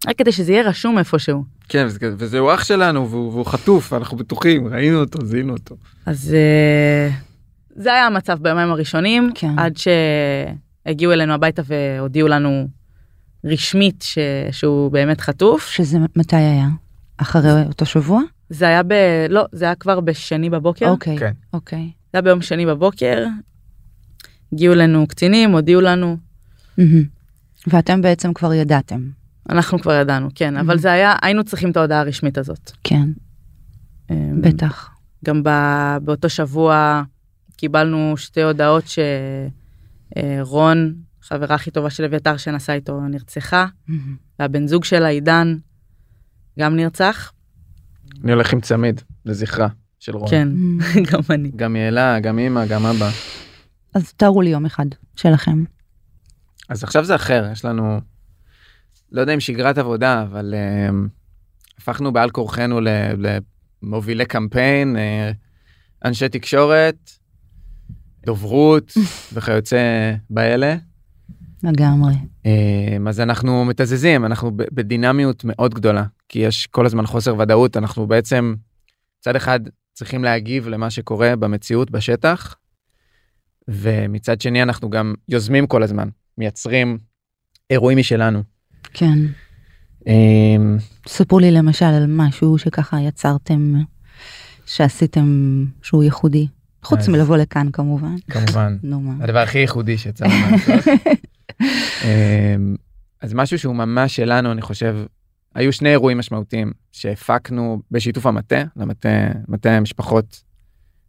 רק 0.08 0.18
כדי 0.18 0.32
שזה 0.32 0.52
יהיה 0.52 0.70
רשום 0.70 0.98
איפשהו. 0.98 1.44
כן, 1.70 1.86
וזה- 1.88 2.14
וזהו 2.18 2.54
אח 2.54 2.64
שלנו, 2.64 3.10
והוא, 3.10 3.32
והוא 3.32 3.46
חטוף, 3.46 3.94
אנחנו 3.94 4.18
בטוחים, 4.18 4.68
ראינו 4.68 5.00
אותו, 5.00 5.26
זיהינו 5.26 5.54
אותו. 5.54 5.76
אז 6.06 6.34
אה, 6.34 7.10
זה 7.76 7.94
היה 7.94 8.06
המצב 8.08 8.38
ביומיים 8.42 8.70
הראשונים, 8.72 9.32
כן. 9.36 9.60
עד 9.60 9.74
שהגיעו 9.78 11.12
אלינו 11.14 11.34
הביתה 11.34 11.62
והודיעו 11.66 12.28
לנו 12.28 12.68
רשמית 13.46 14.02
ש... 14.02 14.18
שהוא 14.52 14.92
באמת 14.92 15.22
חטוף. 15.22 15.70
שזה 15.70 15.98
מתי 16.16 16.36
היה? 16.36 16.68
אחרי 17.18 17.64
אותו 17.68 17.86
שבוע? 17.86 18.22
זה 18.50 18.68
היה 18.68 18.84
ב... 18.84 18.94
לא, 19.30 19.46
זה 19.52 19.66
היה 19.66 19.76
כבר 19.76 20.00
בשני 20.00 20.50
בבוקר. 20.50 20.90
אוקיי, 20.90 21.18
כן. 21.18 21.32
אוקיי. 21.54 21.80
זה 21.84 21.90
היה 22.14 22.22
ביום 22.22 22.42
שני 22.42 22.66
בבוקר. 22.66 23.26
הגיעו 24.54 24.74
אלינו 24.74 25.08
קצינים, 25.08 25.52
הודיעו 25.52 25.82
לנו. 25.82 26.18
מהמם. 26.78 27.04
ואתם 27.68 28.02
בעצם 28.02 28.34
כבר 28.34 28.54
ידעתם. 28.54 29.02
אנחנו 29.50 29.80
כבר 29.80 29.94
ידענו, 29.94 30.30
כן, 30.36 30.58
אבל 30.58 30.78
זה 30.78 30.92
היה, 30.92 31.16
היינו 31.22 31.44
צריכים 31.44 31.72
את 31.72 31.78
ההודעה 31.78 32.00
הרשמית 32.00 32.38
הזאת. 32.38 32.72
כן, 32.84 33.10
אמ, 34.12 34.42
בטח. 34.42 34.90
גם 35.26 35.44
ב... 35.44 35.50
באותו 36.02 36.30
שבוע 36.30 37.04
קיבלנו 37.58 38.14
שתי 38.18 38.42
הודעות 38.44 38.84
שרון, 40.16 40.96
חברה 41.22 41.56
הכי 41.56 41.72
טובה 41.72 41.90
של 41.90 42.04
אביתר 42.04 42.38
שנסעה 42.38 42.76
איתו 42.76 43.02
נרצחה, 43.02 43.66
והבן 44.40 44.68
זוג 44.68 44.84
שלה 44.84 45.08
עידן 45.08 45.56
גם 46.60 46.76
נרצח. 46.76 47.32
אני 48.24 48.32
הולך 48.32 48.54
עם 48.54 48.62
צמיד 48.62 49.02
לזכרה 49.26 49.68
של 50.00 50.16
רון. 50.16 50.30
כן, 50.30 50.48
גם 51.12 51.20
אני. 51.30 51.52
גם 51.56 51.76
יעלה, 51.76 52.20
גם 52.20 52.40
אמא, 52.40 52.66
גם 52.66 52.86
אבא. 52.86 53.10
אז 53.94 54.14
תארו 54.14 54.42
לי 54.42 54.50
יום 54.50 54.66
אחד 54.66 54.86
שלכם. 55.16 55.64
אז 56.70 56.84
עכשיו 56.84 57.06
זה 57.06 57.16
אחר, 57.16 57.50
יש 57.52 57.66
לנו, 57.66 58.02
לא 59.12 59.22
יודע 59.22 59.34
אם 59.34 59.40
שגרת 59.40 59.78
עבודה, 59.78 60.22
אבל 60.22 60.54
uh, 60.54 60.94
הפכנו 61.78 62.14
בעל 62.14 62.30
כורחנו 62.30 62.80
למובילי 63.84 64.26
קמפיין, 64.26 64.96
uh, 64.96 65.36
אנשי 66.06 66.30
תקשורת, 66.30 67.12
דוברות 68.26 68.94
וכיוצא 69.34 70.14
באלה. 70.30 70.76
לגמרי. 71.64 72.14
Uh, 72.44 73.10
אז 73.10 73.20
אנחנו 73.20 73.66
מתזזים, 73.66 74.26
אנחנו 74.26 74.52
בדינמיות 74.56 75.44
מאוד 75.46 75.74
גדולה, 75.74 76.04
כי 76.30 76.40
יש 76.40 76.68
כל 76.68 76.86
הזמן 76.86 77.06
חוסר 77.06 77.36
ודאות, 77.40 77.78
אנחנו 77.78 78.08
בעצם 78.08 78.56
מצד 79.20 79.36
אחד 79.36 79.60
צריכים 79.94 80.24
להגיב 80.24 80.68
למה 80.68 80.90
שקורה 80.90 81.36
במציאות 81.36 81.92
בשטח, 81.92 82.56
ומצד 83.68 84.42
שני 84.42 84.64
אנחנו 84.64 84.90
גם 84.90 85.14
יוזמים 85.28 85.68
כל 85.68 85.84
הזמן, 85.84 86.10
מייצרים 86.38 86.98
אירועים 87.70 87.98
משלנו. 87.98 88.51
כן. 88.94 89.18
אמ, 90.08 90.78
ספרו 91.08 91.40
לי 91.40 91.52
למשל 91.52 91.86
על 91.86 92.06
משהו 92.08 92.58
שככה 92.58 93.00
יצרתם, 93.02 93.74
שעשיתם 94.66 95.26
שהוא 95.82 96.04
ייחודי. 96.04 96.48
חוץ 96.84 97.00
אז- 97.00 97.10
מלבוא 97.10 97.38
לכאן 97.38 97.68
כמובן. 97.74 98.16
כמובן, 98.32 98.78
נו 98.84 99.02
מה. 99.02 99.24
הדבר 99.24 99.40
הכי 99.40 99.58
ייחודי 99.60 99.98
שיצאנו 99.98 100.32
לעשות. 100.52 100.86
אמ, 102.04 102.76
אז 103.22 103.34
משהו 103.34 103.60
שהוא 103.60 103.76
ממש 103.76 104.16
שלנו, 104.16 104.52
אני 104.52 104.62
חושב, 104.62 104.96
היו 105.56 105.74
שני 105.74 105.90
אירועים 105.90 106.18
משמעותיים 106.18 106.72
שהפקנו 106.92 107.82
בשיתוף 107.92 108.26
המטה, 108.26 108.64
למטה 108.76 109.10
מטה 109.48 109.72
המשפחות, 109.72 110.44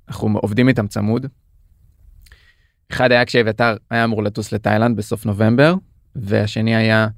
אנחנו 0.08 0.38
עובדים 0.38 0.68
איתם 0.68 0.86
צמוד. 0.86 1.26
אחד 2.92 3.12
היה 3.12 3.24
כשאביתר 3.24 3.76
היה 3.90 4.04
אמור 4.04 4.22
לטוס 4.22 4.52
לתאילנד 4.52 4.96
בסוף 4.96 5.26
נובמבר, 5.26 5.74
והשני 6.16 6.76
היה 6.76 7.08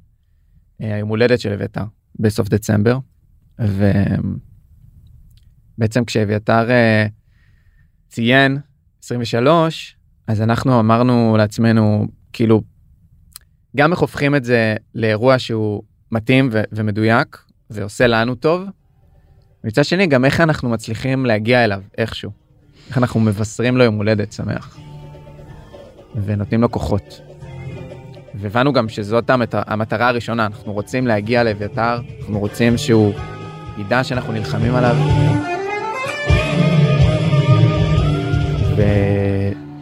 היום 0.78 1.09
הולדת 1.09 1.40
של 1.40 1.52
אביתר 1.52 1.85
בסוף 2.19 2.49
דצמבר. 2.49 2.99
ובעצם 5.78 6.04
כשאביתר 6.04 6.71
אה, 6.71 7.07
ציין 8.09 8.59
23, 9.04 9.97
אז 10.26 10.43
אנחנו 10.43 10.81
אמרנו 10.81 11.37
לעצמנו, 11.38 12.07
כאילו, 12.33 12.62
גם 13.76 13.93
איך 13.93 14.00
הופכים 14.00 14.35
את 14.35 14.45
זה 14.45 14.76
לאירוע 14.95 15.38
שהוא 15.38 15.83
מתאים 16.12 16.49
ו- 16.52 16.62
ומדויק 16.73 17.38
ועושה 17.71 18.07
לנו 18.07 18.35
טוב. 18.35 18.64
מצד 19.64 19.85
שני, 19.85 20.07
גם 20.07 20.25
איך 20.25 20.40
אנחנו 20.40 20.69
מצליחים 20.69 21.26
להגיע 21.26 21.64
אליו 21.64 21.83
איכשהו. 21.99 22.31
איך 22.88 22.99
אנחנו 22.99 23.21
מבשרים 23.21 23.76
לו 23.76 23.85
יום 23.85 23.95
הולדת 23.95 24.33
שמח. 24.33 24.78
ונותנים 26.25 26.61
לו 26.61 26.71
כוחות. 26.71 27.21
והבנו 28.35 28.73
גם 28.73 28.88
שזאת 28.88 29.31
המת... 29.31 29.55
המטרה 29.67 30.09
הראשונה, 30.09 30.47
אנחנו 30.47 30.73
רוצים 30.73 31.07
להגיע 31.07 31.45
לאביתר, 31.45 31.99
אנחנו 32.21 32.38
רוצים 32.38 32.79
שהוא 32.79 33.12
ידע 33.79 34.05
שאנחנו 34.05 34.33
נלחמים 34.33 34.75
עליו. 34.75 34.97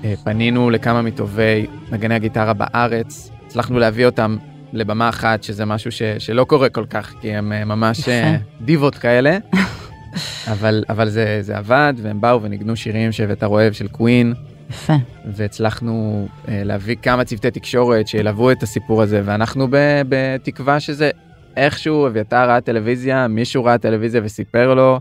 ופנינו 0.02 0.70
לכמה 0.70 1.02
מטובי 1.02 1.66
נגני 1.90 2.14
הגיטרה 2.14 2.52
בארץ, 2.52 3.30
הצלחנו 3.46 3.78
להביא 3.78 4.06
אותם 4.06 4.36
לבמה 4.72 5.08
אחת, 5.08 5.42
שזה 5.42 5.64
משהו 5.64 5.92
ש... 5.92 6.02
שלא 6.18 6.44
קורה 6.44 6.68
כל 6.68 6.86
כך, 6.90 7.12
כי 7.20 7.34
הם 7.34 7.52
אה, 7.52 7.64
ממש. 7.64 8.08
אה, 8.08 8.36
דיבות 8.60 8.94
כאלה. 8.94 9.38
אבל, 10.52 10.84
אבל 10.88 11.08
זה, 11.08 11.38
זה 11.40 11.56
עבד, 11.58 11.94
והם 12.02 12.20
באו 12.20 12.42
וניגנו 12.42 12.76
שירים 12.76 13.12
שאביתר 13.12 13.46
אוהב 13.46 13.72
של 13.72 13.88
קווין. 13.88 14.34
יפה. 14.72 14.96
והצלחנו 15.32 16.26
אה, 16.48 16.64
להביא 16.64 16.96
כמה 17.02 17.24
צוותי 17.24 17.50
תקשורת 17.50 18.08
שילוו 18.08 18.50
את 18.52 18.62
הסיפור 18.62 19.02
הזה 19.02 19.22
ואנחנו 19.24 19.68
ב- 19.70 20.02
בתקווה 20.08 20.80
שזה 20.80 21.10
איכשהו 21.56 22.06
אביתר 22.06 22.48
ראה 22.48 22.60
טלוויזיה 22.60 23.28
מישהו 23.28 23.64
ראה 23.64 23.78
טלוויזיה 23.78 24.20
וסיפר 24.24 24.74
לו 24.74 25.00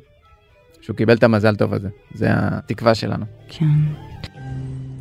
שהוא 0.81 0.95
קיבל 0.95 1.13
את 1.13 1.23
המזל 1.23 1.55
טוב 1.55 1.73
הזה 1.73 1.89
זה 2.13 2.27
התקווה 2.29 2.95
שלנו. 2.95 3.25
כן. 3.47 3.65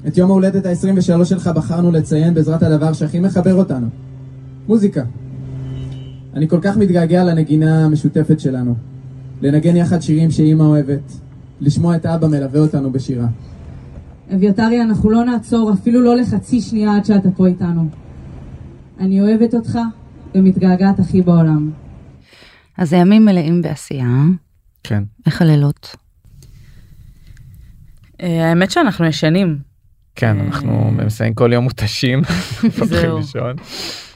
את 0.09 0.19
יום 0.19 0.31
ההולדת 0.31 0.67
ה-23 0.67 1.25
שלך 1.25 1.51
בחרנו 1.55 1.93
לציין 1.93 2.35
בעזרת 2.35 2.63
הדבר 2.63 2.93
שהכי 2.93 3.21
מחבר 3.21 3.55
אותנו, 3.55 3.87
מוזיקה. 4.69 5.03
אני 6.35 6.49
כל 6.49 6.59
כך 6.63 6.77
מתגעגע 6.77 7.25
לנגינה 7.25 7.85
המשותפת 7.85 8.41
שלנו, 8.41 8.75
לנגן 9.43 9.77
יחד 9.77 10.03
שירים 10.03 10.31
שאימא 10.31 10.63
אוהבת, 10.63 11.13
לשמוע 11.61 11.97
את 11.97 12.07
אבא 12.07 12.29
מלווה 12.29 12.61
אותנו 12.61 12.93
בשירה. 12.93 13.27
אביתרי, 14.35 14.83
אנחנו 14.83 15.11
לא 15.11 15.25
נעצור 15.25 15.73
אפילו 15.73 16.01
לא 16.01 16.17
לחצי 16.17 16.61
שנייה 16.61 16.97
עד 16.97 17.05
שאתה 17.05 17.31
פה 17.37 17.47
איתנו. 17.47 17.89
אני 19.01 19.21
אוהבת 19.21 19.55
אותך 19.55 19.79
ומתגעגעת 20.35 20.99
הכי 20.99 21.23
בעולם. 21.23 21.71
אז 22.79 22.93
הימים 22.93 23.25
מלאים 23.25 23.63
בעשייה, 23.63 24.25
כן. 24.83 25.03
איך 25.27 25.43
הלילות? 25.43 25.97
אה, 28.23 28.49
האמת 28.49 28.71
שאנחנו 28.71 29.07
ישנים. 29.07 29.59
כן 30.15 30.39
אה. 30.41 30.45
אנחנו 30.45 30.91
מסיים 30.91 31.35
כל 31.35 31.53
יום 31.53 31.65
מותשים. 31.65 32.23
הולכים 32.63 32.85
זהו. 32.85 33.19
לישון. 33.19 33.57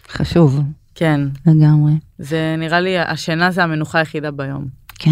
חשוב, 0.08 0.60
כן, 0.94 1.20
לגמרי. 1.46 1.92
זה 2.18 2.54
נראה 2.58 2.80
לי 2.80 2.98
השינה 2.98 3.50
זה 3.50 3.62
המנוחה 3.62 3.98
היחידה 3.98 4.30
ביום. 4.30 4.66
כן. 4.98 5.10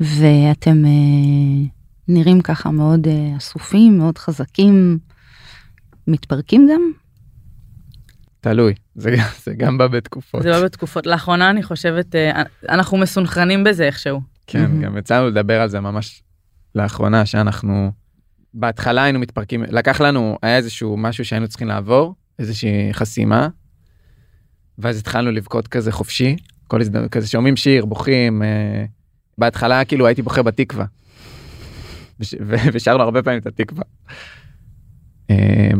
ואתם 0.00 0.84
אה, 0.84 1.68
נראים 2.08 2.40
ככה 2.40 2.70
מאוד 2.70 3.06
אה, 3.06 3.36
אסופים, 3.36 3.98
מאוד 3.98 4.18
חזקים. 4.18 4.98
מתפרקים 6.06 6.68
גם? 6.72 6.80
תלוי 8.40 8.74
זה, 8.94 9.16
זה 9.44 9.54
גם 9.54 9.78
בא 9.78 9.86
בתקופות. 9.86 10.42
זה 10.42 10.50
לא 10.50 10.64
בתקופות. 10.64 11.06
לאחרונה 11.06 11.50
אני 11.50 11.62
חושבת, 11.62 12.14
אה, 12.14 12.42
אנחנו 12.68 12.96
מסונכרנים 12.96 13.64
בזה 13.64 13.84
איכשהו. 13.84 14.20
כן, 14.46 14.62
מהמם. 14.62 14.82
גם 14.82 14.98
יצא 14.98 15.18
לנו 15.18 15.28
לדבר 15.28 15.60
על 15.60 15.68
זה 15.68 15.80
ממש 15.80 16.22
לאחרונה, 16.74 17.26
שאנחנו 17.26 17.92
בהתחלה 18.54 19.02
היינו 19.02 19.18
מתפרקים, 19.18 19.62
לקח 19.62 20.00
לנו, 20.00 20.38
היה 20.42 20.56
איזשהו 20.56 20.96
משהו 20.96 21.24
שהיינו 21.24 21.48
צריכים 21.48 21.68
לעבור, 21.68 22.14
איזושהי 22.38 22.88
חסימה, 22.92 23.48
ואז 24.78 24.98
התחלנו 24.98 25.30
לבכות 25.30 25.68
כזה 25.68 25.92
חופשי, 25.92 26.36
כל 26.66 26.80
הזדמנות, 26.80 27.10
כזה 27.10 27.28
שומעים 27.28 27.56
שיר, 27.56 27.84
בוכים, 27.84 28.42
אה, 28.42 28.84
בהתחלה 29.38 29.84
כאילו 29.84 30.06
הייתי 30.06 30.22
בוכה 30.22 30.42
בתקווה, 30.42 30.84
ושרנו 32.72 33.02
הרבה 33.02 33.22
פעמים 33.22 33.40
את 33.40 33.46
התקווה. 33.46 33.84
אה, 35.30 35.70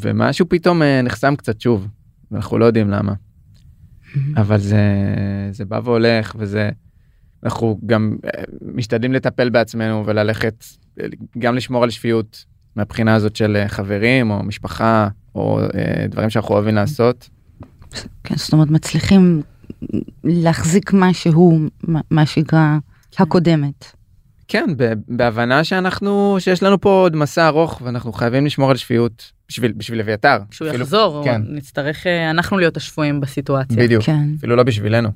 ומשהו 0.00 0.48
פתאום 0.48 0.82
אה, 0.82 1.02
נחסם 1.02 1.36
קצת 1.36 1.60
שוב, 1.60 1.88
ואנחנו 2.30 2.58
לא 2.58 2.64
יודעים 2.64 2.90
למה. 2.90 3.12
אבל 4.36 4.58
זה 4.58 4.82
זה 5.50 5.64
בא 5.64 5.80
והולך 5.84 6.36
וזה 6.38 6.70
אנחנו 7.44 7.80
גם 7.86 8.16
אה, 8.24 8.42
משתדלים 8.74 9.12
לטפל 9.12 9.50
בעצמנו 9.50 10.02
וללכת 10.06 10.64
אה, 11.00 11.06
גם 11.38 11.54
לשמור 11.54 11.82
על 11.84 11.90
שפיות 11.90 12.44
מהבחינה 12.76 13.14
הזאת 13.14 13.36
של 13.36 13.64
חברים 13.68 14.30
או 14.30 14.42
משפחה 14.42 15.08
או 15.34 15.60
דברים 16.08 16.30
שאנחנו 16.30 16.54
אוהבים 16.54 16.74
לעשות. 16.74 17.28
כן, 18.24 18.34
זאת 18.36 18.52
אומרת, 18.52 18.70
מצליחים 18.70 19.42
להחזיק 20.24 20.90
משהו 20.94 21.58
מה- 21.82 22.00
מהשגרה 22.10 22.78
הקודמת. 23.18 23.97
כן 24.48 24.70
בהבנה 25.08 25.64
שאנחנו 25.64 26.36
שיש 26.38 26.62
לנו 26.62 26.80
פה 26.80 26.88
עוד 26.90 27.16
מסע 27.16 27.46
ארוך 27.48 27.80
ואנחנו 27.84 28.12
חייבים 28.12 28.46
לשמור 28.46 28.70
על 28.70 28.76
שפיות 28.76 29.32
בשביל 29.48 29.72
בשביל 29.72 30.00
אביתר. 30.00 30.38
כשהוא 30.50 30.68
אפילו- 30.68 30.82
יחזור, 30.84 31.24
כן 31.24 31.42
נצטרך 31.48 32.06
אה, 32.06 32.30
אנחנו 32.30 32.58
להיות 32.58 32.76
השפויים 32.76 33.20
בסיטואציה. 33.20 33.76
בדיוק 33.76 34.02
כן, 34.04 34.28
אפילו 34.38 34.56
לא 34.56 34.62
בשבילנו. 34.62 35.08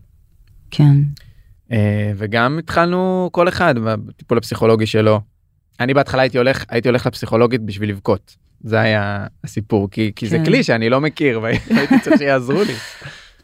כן. 0.71 0.95
אה, 1.73 2.13
וגם 2.17 2.59
התחלנו 2.59 3.29
כל 3.33 3.49
אחד 3.49 3.75
בטיפול 3.79 4.39
הפסיכולוגי 4.39 4.87
שלו. 4.87 5.21
אני 5.81 5.95
בהתחלה 5.95 6.23
הייתי 6.23 6.39
הולך 6.39 6.65
הייתי 6.69 6.89
הולך 6.89 7.07
לפסיכולוגית 7.07 7.61
בשביל 7.63 7.91
לבכות. 7.91 8.37
זה 8.61 8.81
היה 8.81 9.27
הסיפור 9.45 9.91
כי 9.91 10.13
כי 10.17 10.29
זה 10.29 10.39
כן. 10.39 10.45
כלי 10.45 10.63
שאני 10.63 10.91
לא 10.91 11.01
מכיר 11.01 11.41
והייתי 11.43 11.95
צריך 12.03 12.19
שיעזרו 12.19 12.63
לי. 12.63 12.75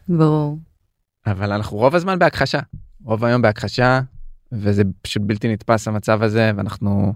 ברור. 0.09 0.59
אבל 1.27 1.53
אנחנו 1.53 1.77
רוב 1.77 1.95
הזמן 1.95 2.19
בהכחשה 2.19 2.59
רוב 3.05 3.25
היום 3.25 3.43
בהכחשה 3.43 4.01
וזה 4.53 4.83
פשוט 5.03 5.23
בלתי 5.27 5.53
נתפס 5.53 5.89
המצב 5.89 6.23
הזה 6.23 6.53
ואנחנו 6.57 7.13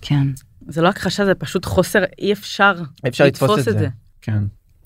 כן, 0.00 0.26
זה 0.68 0.82
לא 0.82 0.88
הכחשה, 0.88 1.24
זה 1.24 1.34
פשוט 1.34 1.64
חוסר, 1.64 2.04
אי 2.18 2.32
אפשר 2.32 2.82
אפשר 3.08 3.24
לתפוס 3.24 3.68
את 3.68 3.78
זה. 3.78 3.88
כן 4.20 4.42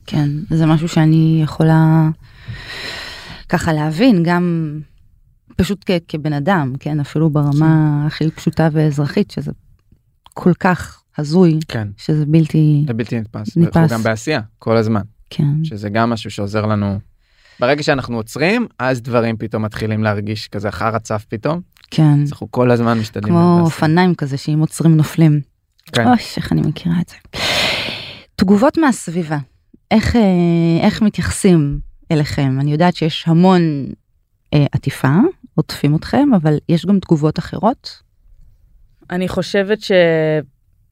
כן. 0.07 0.29
זה 0.51 0.67
משהו 0.67 0.89
שאני 0.89 1.41
יכולה 1.45 2.09
ככה 3.49 3.73
להבין, 3.73 4.23
גם 4.23 4.79
פשוט 5.57 5.85
כ- 5.87 6.05
כבן 6.09 6.33
אדם, 6.33 6.73
כן, 6.81 7.01
אפילו 7.01 7.31
ברמה 7.31 8.05
הכי 8.07 8.31
פשוטה 8.31 8.69
ואזרחית, 8.73 9.31
שזה 9.31 9.53
כל 10.35 10.55
כך 10.61 11.03
הזוי, 11.19 11.59
כן, 11.69 11.89
שזה 11.97 12.27
בלתי... 12.27 12.85
זה 12.87 12.95
בלתי 12.95 13.21
נתפס. 13.21 13.57
נתפס. 13.57 13.77
אנחנו 13.77 13.97
גם 13.97 14.03
בעשייה, 14.03 14.41
כל 14.59 14.77
הזמן, 14.77 15.03
כן. 15.31 15.65
שזה 15.65 15.89
גם 15.89 16.11
משהו 16.11 16.31
שעוזר 16.31 16.67
לנו. 16.67 16.99
ברגע 17.61 17.83
שאנחנו 17.83 18.17
עוצרים, 18.17 18.67
אז 18.79 19.03
דברים 19.03 19.37
פתאום 19.37 19.65
מתחילים 19.65 20.03
להרגיש 20.03 20.49
כזה 20.49 20.69
אחר 20.69 20.97
הצף 20.97 21.25
פתאום. 21.29 21.61
כן. 21.91 22.19
אנחנו 22.31 22.51
כל 22.51 22.71
הזמן 22.71 22.99
משתדלים. 22.99 23.35
כמו. 23.35 23.61
אופניים 23.61 24.15
כזה 24.15 24.37
שאם 24.37 24.59
עוצרים 24.59 24.97
נופלים. 24.97 25.41
כן. 25.93 26.07
אוי, 26.07 26.17
איך 26.37 26.53
אני 26.53 26.61
מכירה 26.61 26.97
את 27.01 27.09
זה. 27.09 27.17
תגובות 28.37 28.79
מהסביבה, 28.79 29.39
איך, 29.91 30.17
אה, 30.17 30.21
איך 30.81 31.03
מתייחסים 31.03 31.79
אליכם? 32.11 32.61
אני 32.61 32.73
יודעת 32.73 32.97
שיש 32.97 33.25
המון 33.27 33.87
אה, 34.55 34.67
עטיפה, 34.73 35.15
עוטפים 35.55 35.97
אתכם, 35.97 36.29
אבל 36.37 36.59
יש 36.69 36.87
גם 36.87 36.99
תגובות 36.99 37.39
אחרות? 37.39 38.03
אני 39.11 39.29
חושבת 39.29 39.79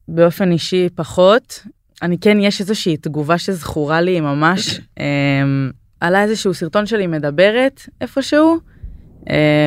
שבאופן 0.09 0.53
אישי 0.53 0.89
פחות. 0.95 1.63
אני 2.03 2.19
כן, 2.19 2.39
יש 2.41 2.61
איזושהי 2.61 2.97
תגובה 2.97 3.39
שזכורה 3.39 4.01
לי 4.01 4.21
ממש. 4.21 4.81
אמ, 5.01 5.71
עלה 6.01 6.23
איזשהו 6.23 6.55
סרטון 6.55 6.87
שלי 6.87 7.07
מדברת 7.07 7.83
איפשהו, 8.01 8.53
אה, 8.53 8.59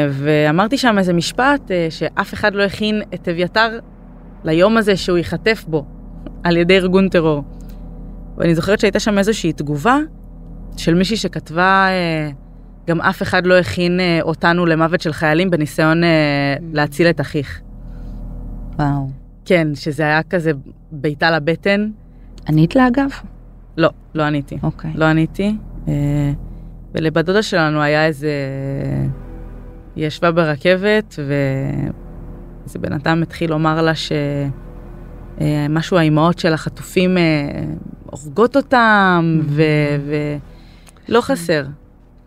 ואמרתי 0.10 0.78
שם 0.78 0.98
איזה 0.98 1.14
משפט 1.14 1.72
אה, 1.72 1.88
שאף 1.90 2.34
אחד 2.34 2.54
לא 2.54 2.64
הכין 2.64 3.02
את 3.14 3.28
אביתר 3.28 3.80
ליום 4.44 4.78
הזה 4.78 4.96
שהוא 4.98 5.18
ייחטף 5.18 5.66
בו 5.68 5.86
על 6.44 6.58
ידי 6.58 6.78
ארגון 6.78 7.10
טרור. 7.10 7.44
ואני 8.38 8.56
זוכרת 8.56 8.80
שהייתה 8.80 9.00
שם 9.00 9.18
איזושהי 9.18 9.54
תגובה 9.54 9.98
של 10.78 10.94
מישהי 10.94 11.18
שכתבה, 11.18 11.88
אה, 11.90 12.30
גם 12.88 13.02
אף 13.02 13.22
אחד 13.22 13.46
לא 13.46 13.58
הכין 13.60 14.00
אה, 14.00 14.20
אותנו 14.22 14.66
למוות 14.66 15.02
של 15.02 15.14
חיילים 15.14 15.50
בניסיון 15.50 16.04
אה, 16.04 16.56
להציל 16.74 17.08
את 17.08 17.22
אחיך. 17.22 17.62
וואו. 18.80 19.10
כן, 19.46 19.68
שזה 19.76 20.04
היה 20.04 20.24
כזה 20.24 20.52
בעיטה 20.92 21.32
לבטן. 21.32 21.90
ענית 22.50 22.76
לה 22.76 22.88
אגב? 22.88 23.10
לא, 23.78 23.90
לא 24.16 24.24
עניתי. 24.24 24.58
אוקיי. 24.64 24.92
לא 24.96 25.06
עניתי. 25.06 25.56
אה, 25.88 26.32
ולבת 26.96 27.26
דודה 27.26 27.42
שלנו 27.42 27.82
היה 27.82 28.06
איזה... 28.06 28.32
היא 29.96 30.08
ישבה 30.08 30.32
ברכבת, 30.32 31.16
ואיזה 31.18 32.80
בן 32.80 32.94
אדם 32.94 33.22
התחיל 33.22 33.50
לומר 33.50 33.82
לה 33.82 33.92
שמשהו 35.38 35.98
האימהות 35.98 36.40
של 36.40 36.54
החטופים 36.54 37.18
אה, 37.18 37.24
הורגות 38.06 38.56
אותם, 38.56 39.42
ולא 39.48 41.22
חסר. 41.22 41.66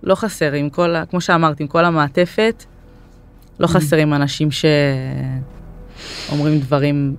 לא 0.02 0.14
חסר, 0.14 0.52
עם 0.52 0.70
כל, 0.70 0.96
ה... 0.96 1.06
כמו 1.06 1.20
שאמרתי, 1.20 1.62
עם 1.62 1.68
כל 1.68 1.84
המעטפת, 1.84 2.64
לא 3.60 3.66
חסרים 3.66 4.14
אנשים 4.14 4.48
שאומרים 4.50 6.58
דברים 6.58 7.16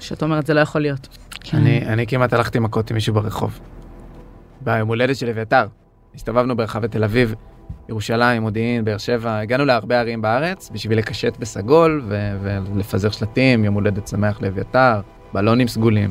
שאת 0.00 0.22
אומרת, 0.22 0.46
זה 0.46 0.54
לא 0.54 0.60
יכול 0.60 0.80
להיות. 0.80 1.08
כן. 1.40 1.56
אני, 1.56 1.86
אני 1.86 2.06
כמעט 2.06 2.32
הלכתי 2.32 2.58
מכות 2.58 2.90
עם 2.90 2.94
מישהו 2.94 3.14
ברחוב. 3.14 3.60
ביום 4.60 4.88
הולדת 4.88 5.16
של 5.16 5.28
אביתר. 5.28 5.66
הסתובבנו 6.14 6.56
ברחבי 6.56 6.88
תל 6.88 7.04
אביב, 7.04 7.34
ירושלים, 7.88 8.42
מודיעין, 8.42 8.84
באר 8.84 8.98
שבע, 8.98 9.38
הגענו 9.38 9.64
להרבה 9.64 10.00
ערים 10.00 10.22
בארץ 10.22 10.70
בשביל 10.72 10.98
לקשט 10.98 11.36
בסגול 11.36 12.02
ו- 12.08 12.36
ולפזר 12.42 13.10
שלטים, 13.10 13.64
יום 13.64 13.74
הולדת 13.74 14.08
שמח 14.08 14.42
לאביתר, 14.42 15.00
בלונים 15.32 15.68
סגולים. 15.68 16.10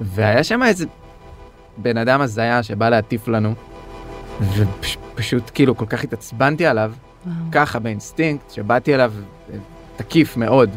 והיה 0.00 0.44
שם 0.44 0.62
איזה 0.62 0.86
בן 1.76 1.96
אדם 1.96 2.20
הזיה 2.20 2.62
שבא 2.62 2.88
להטיף 2.88 3.28
לנו, 3.28 3.54
ופשוט 4.40 5.50
כאילו 5.54 5.76
כל 5.76 5.86
כך 5.86 6.04
התעצבנתי 6.04 6.66
עליו, 6.66 6.92
וואו. 7.26 7.36
ככה 7.52 7.78
באינסטינקט, 7.78 8.50
שבאתי 8.50 8.94
אליו 8.94 9.12
אה, 9.52 9.58
תקיף 9.96 10.36
מאוד. 10.36 10.70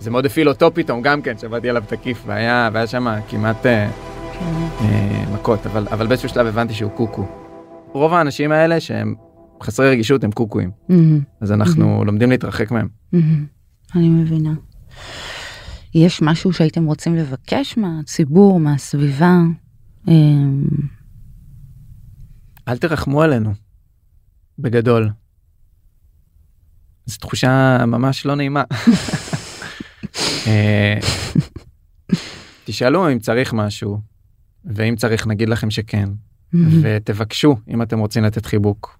זה 0.00 0.10
מאוד 0.10 0.26
הפעיל 0.26 0.48
אותו 0.48 0.70
פתאום 0.74 1.02
גם 1.02 1.22
כן, 1.22 1.38
שבאתי 1.38 1.70
אליו 1.70 1.82
תקיף, 1.86 2.22
והיה, 2.26 2.70
והיה 2.72 2.86
שם 2.86 3.06
כמעט 3.28 3.66
אה, 3.66 3.88
כן. 4.32 4.44
אה, 4.80 5.24
מכות, 5.34 5.66
אבל, 5.66 5.86
אבל 5.90 6.06
באיזשהו 6.06 6.28
שלב 6.28 6.46
הבנתי 6.46 6.74
שהוא 6.74 6.90
קוקו. 6.90 7.47
רוב 7.92 8.14
האנשים 8.14 8.52
האלה 8.52 8.80
שהם 8.80 9.14
חסרי 9.62 9.90
רגישות 9.90 10.24
הם 10.24 10.32
קוקואים, 10.32 10.70
אז 11.40 11.52
אנחנו 11.52 12.04
לומדים 12.04 12.30
להתרחק 12.30 12.70
מהם. 12.70 12.88
אני 13.94 14.08
מבינה. 14.08 14.54
יש 15.94 16.22
משהו 16.22 16.52
שהייתם 16.52 16.84
רוצים 16.84 17.14
לבקש 17.14 17.78
מהציבור, 17.78 18.60
מהסביבה? 18.60 19.36
אמ, 20.08 20.64
אל 22.68 22.78
תרחמו 22.78 23.22
עלינו, 23.22 23.54
בגדול. 24.58 25.10
זו 27.06 27.18
תחושה 27.18 27.78
ממש 27.86 28.26
לא 28.26 28.34
נעימה. 28.34 28.64
אה, 30.46 30.98
תשאלו 32.64 33.12
אם 33.12 33.18
צריך 33.18 33.52
משהו, 33.52 34.00
ואם 34.64 34.96
צריך 34.96 35.26
נגיד 35.26 35.48
לכם 35.48 35.70
שכן. 35.70 36.08
ותבקשו 36.82 37.56
אם 37.68 37.82
אתם 37.82 37.98
רוצים 37.98 38.24
לתת 38.24 38.46
חיבוק. 38.46 38.98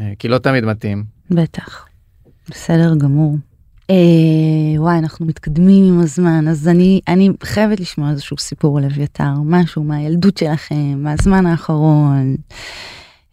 אה, 0.00 0.12
כי 0.18 0.28
לא 0.28 0.38
תמיד 0.38 0.64
מתאים. 0.64 1.04
בטח. 1.30 1.86
בסדר 2.50 2.94
גמור. 2.98 3.36
אה, 3.90 3.96
וואי, 4.76 4.98
אנחנו 4.98 5.26
מתקדמים 5.26 5.84
עם 5.94 6.00
הזמן, 6.00 6.48
אז 6.48 6.68
אני, 6.68 7.00
אני 7.08 7.28
חייבת 7.44 7.80
לשמוע 7.80 8.10
איזשהו 8.10 8.38
סיפור 8.38 8.78
על 8.78 8.84
אביתר, 8.84 9.32
משהו 9.44 9.84
מהילדות 9.84 10.36
שלכם, 10.38 10.94
מהזמן 11.02 11.46
האחרון. 11.46 12.36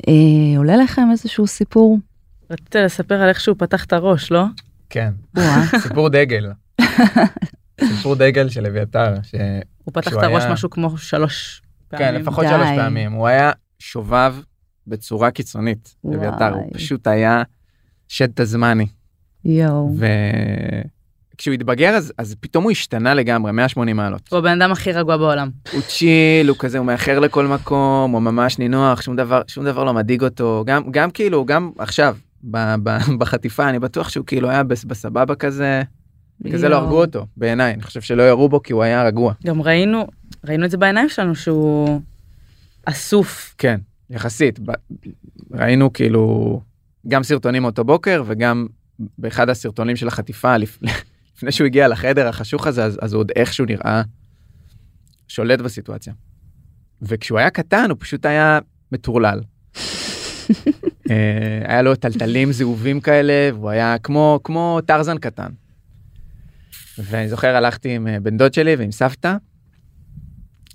אה, 0.08 0.14
עולה 0.58 0.78
לכם 0.78 1.08
איזשהו 1.12 1.48
סיפור? 1.48 2.00
רצית 2.52 2.76
לספר 2.76 3.16
על 3.22 3.30
איך 3.30 3.40
שהוא 3.40 3.56
פתח 3.60 3.86
את 3.86 3.94
הראש, 3.94 4.32
לא? 4.32 4.44
כן. 4.90 5.14
סיפור 5.84 6.10
דגל. 6.10 6.52
סיפור 7.98 8.16
דגל 8.16 8.50
של 8.50 8.66
אביתר. 8.66 9.14
ש... 9.24 9.36
הוא 9.84 9.94
פתח 9.94 10.12
את 10.18 10.24
הראש 10.24 10.44
היה- 10.44 10.54
משהו 10.54 10.70
כמו 10.70 10.98
שלוש 10.98 11.62
פעמים. 11.90 12.08
כן, 12.08 12.16
לפחות 12.16 12.46
די. 12.46 12.50
שלוש 12.52 12.68
פעמים. 12.76 13.12
הוא 13.12 13.28
היה 13.28 13.52
שובב 13.80 14.36
בצורה 14.88 15.32
קיצונית. 15.32 15.96
אביתר. 16.16 16.54
הוא 16.54 16.70
פשוט 16.74 17.08
היה 17.08 17.44
שד 18.08 18.30
תזמני. 18.36 18.86
יואו. 19.46 19.96
וכשהוא 21.36 21.54
התבגר 21.54 21.90
אז, 21.90 22.14
אז 22.18 22.36
פתאום 22.40 22.64
הוא 22.64 22.72
השתנה 22.72 23.14
לגמרי, 23.14 23.52
180 23.52 23.96
מעלות. 23.98 24.22
הוא 24.32 24.40
הבן 24.40 24.62
אדם 24.62 24.72
הכי 24.72 24.92
רגוע 24.92 25.18
בעולם. 25.18 25.50
הוא 25.74 25.82
צ'יל, 25.82 26.50
הוא 26.50 26.58
כזה, 26.60 26.78
הוא 26.78 26.86
מאחר 26.86 27.20
לכל 27.20 27.48
מקום, 27.48 28.12
הוא 28.12 28.22
ממש 28.22 28.60
נינוח, 28.60 29.02
שום 29.02 29.16
דבר, 29.16 29.42
שום 29.48 29.66
דבר 29.66 29.84
לא 29.84 29.94
מדאיג 29.94 30.24
אותו. 30.24 30.64
גם, 30.68 30.92
גם 30.92 31.12
כאילו, 31.12 31.46
גם 31.46 31.72
עכשיו, 31.78 32.16
ב, 32.44 32.76
ב, 32.84 32.98
בחטיפה, 33.20 33.70
אני 33.70 33.80
בטוח 33.80 34.10
שהוא 34.10 34.26
כאילו 34.26 34.50
היה 34.50 34.64
בס- 34.64 34.84
בסבבה 34.86 35.36
כזה, 35.36 35.82
כזה 36.54 36.70
לא 36.70 36.76
יואו. 36.76 36.84
הרגו 36.86 37.02
אותו, 37.02 37.26
בעיניי. 37.38 37.74
אני 37.74 37.82
חושב 37.84 38.02
שלא 38.02 38.24
ירו 38.30 38.50
בו 38.50 38.64
כי 38.64 38.74
הוא 38.74 38.84
היה 38.84 39.04
רגוע. 39.04 39.34
גם 39.46 39.62
ראינו, 39.62 40.08
ראינו 40.48 40.66
את 40.66 40.72
זה 40.72 40.78
בעיניים 40.78 41.10
שלנו 41.10 41.36
שהוא 41.36 42.02
אסוף. 42.86 43.56
כן, 43.58 43.80
יחסית. 44.10 44.60
ב- 44.60 44.72
ראינו 45.52 45.94
כאילו 45.94 46.62
גם 47.08 47.24
סרטונים 47.24 47.62
מאותו 47.62 47.84
בוקר 47.84 48.24
וגם 48.26 48.68
באחד 49.18 49.50
הסרטונים 49.50 49.96
של 49.96 50.08
החטיפה 50.08 50.58
לפ- 50.58 50.80
לפני 51.38 51.52
שהוא 51.52 51.66
הגיע 51.66 51.88
לחדר 51.88 52.28
החשוך 52.28 52.68
הזה 52.68 52.84
אז, 52.86 53.00
אז 53.02 53.14
הוא 53.14 53.20
עוד 53.20 53.32
איכשהו 53.36 53.66
נראה 53.66 54.02
שולט 55.28 55.60
בסיטואציה. 55.62 56.14
וכשהוא 57.02 57.40
היה 57.40 57.50
קטן 57.50 57.90
הוא 57.90 57.98
פשוט 58.00 58.26
היה 58.26 58.60
מטורלל. 58.92 59.42
אה, 61.10 61.62
היה 61.68 61.82
לו 61.82 61.96
טלטלים 61.96 62.52
זהובים 62.52 63.02
כאלה 63.02 63.50
והוא 63.56 63.70
היה 63.70 63.96
כמו 64.04 64.40
כמו 64.44 64.80
טרזן 64.86 65.18
קטן. 65.18 65.50
ואני 66.98 67.30
זוכר 67.30 67.56
הלכתי 67.56 67.96
עם 67.96 68.08
אה, 68.08 68.20
בן 68.20 68.38
דוד 68.38 68.54
שלי 68.54 68.76
ועם 68.76 68.92
סבתא. 68.92 69.36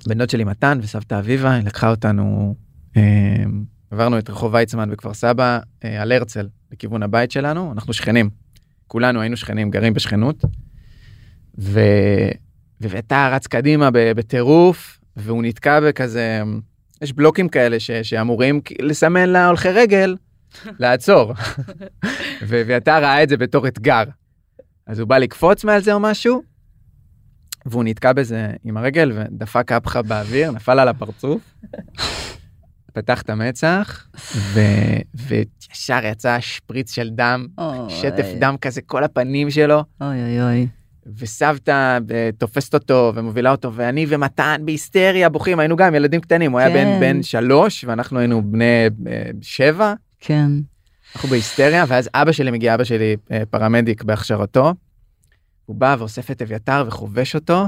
בן 0.07 0.19
דוד 0.19 0.31
שלי 0.31 0.45
מתן 0.45 0.79
וסבתא 0.83 1.19
אביבה 1.19 1.55
היא 1.55 1.65
לקחה 1.65 1.91
אותנו 1.91 2.55
אה, 2.97 3.45
עברנו 3.91 4.19
את 4.19 4.31
רחוב 4.31 4.55
ויצמן 4.55 4.91
בכפר 4.91 5.15
סבא 5.15 5.59
אה, 5.85 6.03
על 6.03 6.13
הרצל 6.13 6.49
לכיוון 6.73 7.03
הבית 7.03 7.31
שלנו 7.31 7.73
אנחנו 7.73 7.93
שכנים 7.93 8.31
כולנו 8.87 9.21
היינו 9.21 9.37
שכנים 9.37 9.71
גרים 9.71 9.95
בשכנות. 9.95 10.45
ו... 11.59 11.81
ואתה 12.81 13.29
רץ 13.33 13.47
קדימה 13.47 13.89
בטירוף 13.93 14.99
והוא 15.17 15.43
נתקע 15.43 15.81
בכזה 15.81 16.43
יש 17.03 17.13
בלוקים 17.13 17.49
כאלה 17.49 17.81
ש... 17.81 17.91
שאמורים 17.91 18.61
לסמן 18.81 19.29
להולכי 19.29 19.69
רגל 19.69 20.17
לעצור. 20.81 21.33
ו- 22.43 22.63
ואתה 22.67 22.99
ראה 22.99 23.23
את 23.23 23.29
זה 23.29 23.37
בתור 23.37 23.69
אתגר. 23.69 24.05
אז 24.87 24.99
הוא 24.99 25.09
בא 25.09 25.19
לקפוץ 25.19 25.65
מעל 25.65 25.81
זה 25.81 25.93
או 25.93 26.01
משהו 26.01 26.43
והוא 27.67 27.85
נתקע 27.85 28.13
בזה 28.13 28.51
עם 28.65 28.77
הרגל 28.77 29.13
ודפק 29.15 29.73
אפחה 29.73 30.03
באוויר 30.03 30.51
נפל 30.51 30.79
על 30.79 30.89
הפרצוף. 30.89 31.55
פתח 32.93 33.23
את 33.23 33.31
המצח 33.31 34.07
ו... 34.37 34.61
וישר 35.15 35.99
יצא 36.05 36.41
שפריץ 36.41 36.95
של 36.95 37.11
דם 37.11 37.47
אוי. 37.59 37.91
שטף 37.91 38.27
דם 38.39 38.57
כזה 38.61 38.81
כל 38.83 39.05
הפנים 39.05 39.51
שלו 39.51 39.85
אוי 40.01 40.23
אוי 40.23 40.43
אוי. 40.43 40.67
וסבתא 41.19 41.99
אה, 42.11 42.31
תופסת 42.39 42.75
אותו 42.75 43.13
ומובילה 43.15 43.51
אותו 43.51 43.73
ואני 43.75 44.07
ומתן 44.09 44.61
בהיסטריה 44.65 45.29
בוכים 45.29 45.59
היינו 45.59 45.77
גם 45.77 45.95
ילדים 45.95 46.21
קטנים 46.21 46.53
הוא 46.53 46.61
היה 46.61 46.69
כן. 46.69 46.99
בן 47.01 47.01
בן 47.01 47.23
שלוש 47.23 47.85
ואנחנו 47.85 48.19
היינו 48.19 48.53
בני 48.53 48.87
אה, 49.07 49.23
שבע 49.43 49.95
כן. 50.21 50.51
אנחנו 51.15 51.29
בהיסטריה 51.29 51.85
ואז 51.89 52.11
אבא 52.15 52.33
שלי 52.33 52.51
מגיע 52.51 52.75
אבא 52.75 52.85
שלי 52.85 53.17
אה, 53.33 53.43
פרמדיק 53.51 54.03
בהכשרתו. 54.03 54.73
הוא 55.67 55.77
בא 55.77 55.97
ואוסף 55.99 56.31
את 56.31 56.43
אביתר 56.43 56.85
וחובש 56.87 57.35
אותו, 57.35 57.67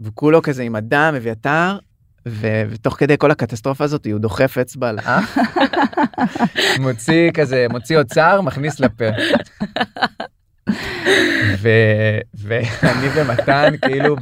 וכולו 0.00 0.42
כזה 0.42 0.62
עם 0.62 0.76
הדם, 0.76 1.14
אביתר, 1.16 1.78
ו- 2.28 2.62
ותוך 2.70 2.94
כדי 2.98 3.14
כל 3.18 3.30
הקטסטרופה 3.30 3.84
הזאת 3.84 4.06
הוא 4.06 4.18
דוחף 4.18 4.58
אצבע 4.58 4.92
לאף, 4.92 5.38
מוציא 6.80 7.30
כזה, 7.34 7.66
מוציא 7.70 7.98
אוצר, 7.98 8.40
מכניס 8.40 8.80
לפה. 8.80 9.04
ו- 11.62 12.18
ואני 12.34 13.08
ומתן 13.14 13.74
כאילו 13.82 14.16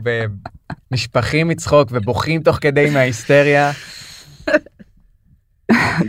נשפכים 0.91 1.49
מצחוק 1.49 1.89
ובוכים 1.93 2.43
תוך 2.43 2.59
כדי 2.61 2.91
מההיסטריה. 2.91 3.73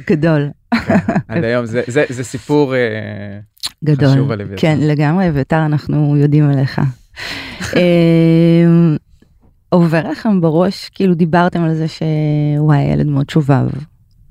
גדול. 0.10 0.49
עד 1.28 1.44
היום 1.44 1.66
זה, 1.66 1.82
זה, 1.88 2.06
זה 2.10 2.24
סיפור 2.24 2.76
אה, 2.76 3.40
גדול. 3.84 4.10
חשוב 4.10 4.32
על 4.32 4.42
אביתר. 4.42 4.62
כן, 4.62 4.78
לגמרי, 4.82 5.30
אביתר, 5.30 5.66
אנחנו 5.66 6.18
יודעים 6.18 6.50
עליך. 6.50 6.82
אה, 7.76 8.66
עובר 9.70 10.10
לכם 10.10 10.42
בראש, 10.42 10.90
כאילו 10.90 11.14
דיברתם 11.14 11.64
על 11.64 11.76
זה 11.76 11.88
שהוא 11.88 12.74
היה 12.74 12.94
ילד 12.94 13.06
מאוד 13.06 13.30
שובב, 13.30 13.68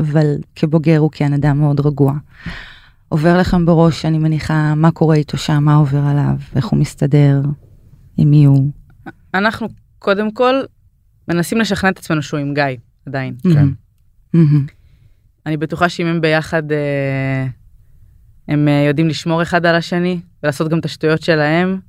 אבל 0.00 0.36
כבוגר 0.56 0.98
הוא 0.98 1.10
כן 1.12 1.32
אדם 1.32 1.58
מאוד 1.58 1.86
רגוע. 1.86 2.12
עובר 3.08 3.38
לכם 3.38 3.66
בראש, 3.66 4.04
אני 4.04 4.18
מניחה, 4.18 4.74
מה 4.74 4.90
קורה 4.90 5.16
איתו 5.16 5.36
שם, 5.36 5.64
מה 5.64 5.74
עובר 5.74 5.98
עליו, 5.98 6.36
איך 6.56 6.66
הוא 6.66 6.78
מסתדר, 6.78 7.40
עם 8.16 8.30
מי 8.30 8.44
הוא. 8.44 8.70
אנחנו 9.34 9.68
קודם 9.98 10.30
כל 10.30 10.54
מנסים 11.28 11.58
לשכנע 11.58 11.90
את 11.90 11.98
עצמנו 11.98 12.22
שהוא 12.22 12.40
עם 12.40 12.54
גיא, 12.54 12.64
עדיין. 13.06 13.34
כן. 13.42 13.68
מהמם. 14.34 14.66
אני 15.46 15.56
בטוחה 15.56 15.88
שאם 15.88 16.06
הם 16.06 16.20
ביחד, 16.20 16.72
אה, 16.72 17.46
הם 18.48 18.68
אה, 18.68 18.84
יודעים 18.88 19.08
לשמור 19.08 19.42
אחד 19.42 19.66
על 19.66 19.74
השני 19.74 20.20
ולעשות 20.42 20.68
גם 20.68 20.78
את 20.78 20.84
השטויות 20.84 21.22
שלהם. 21.22 21.80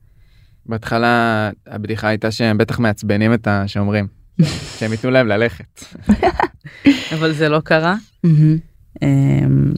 בהתחלה 0.66 1.50
הבדיחה 1.68 2.08
הייתה 2.08 2.32
שהם 2.32 2.58
בטח 2.58 2.80
מעצבנים 2.80 3.34
את 3.34 3.48
השומרים, 3.48 4.08
שהם 4.78 4.92
ייתנו 4.92 5.12
להם 5.12 5.28
ללכת. 5.28 5.84
אבל 7.16 7.34
זה 7.34 7.50
לא 7.50 7.60
קרה. 7.60 7.96
אמ, 9.04 9.74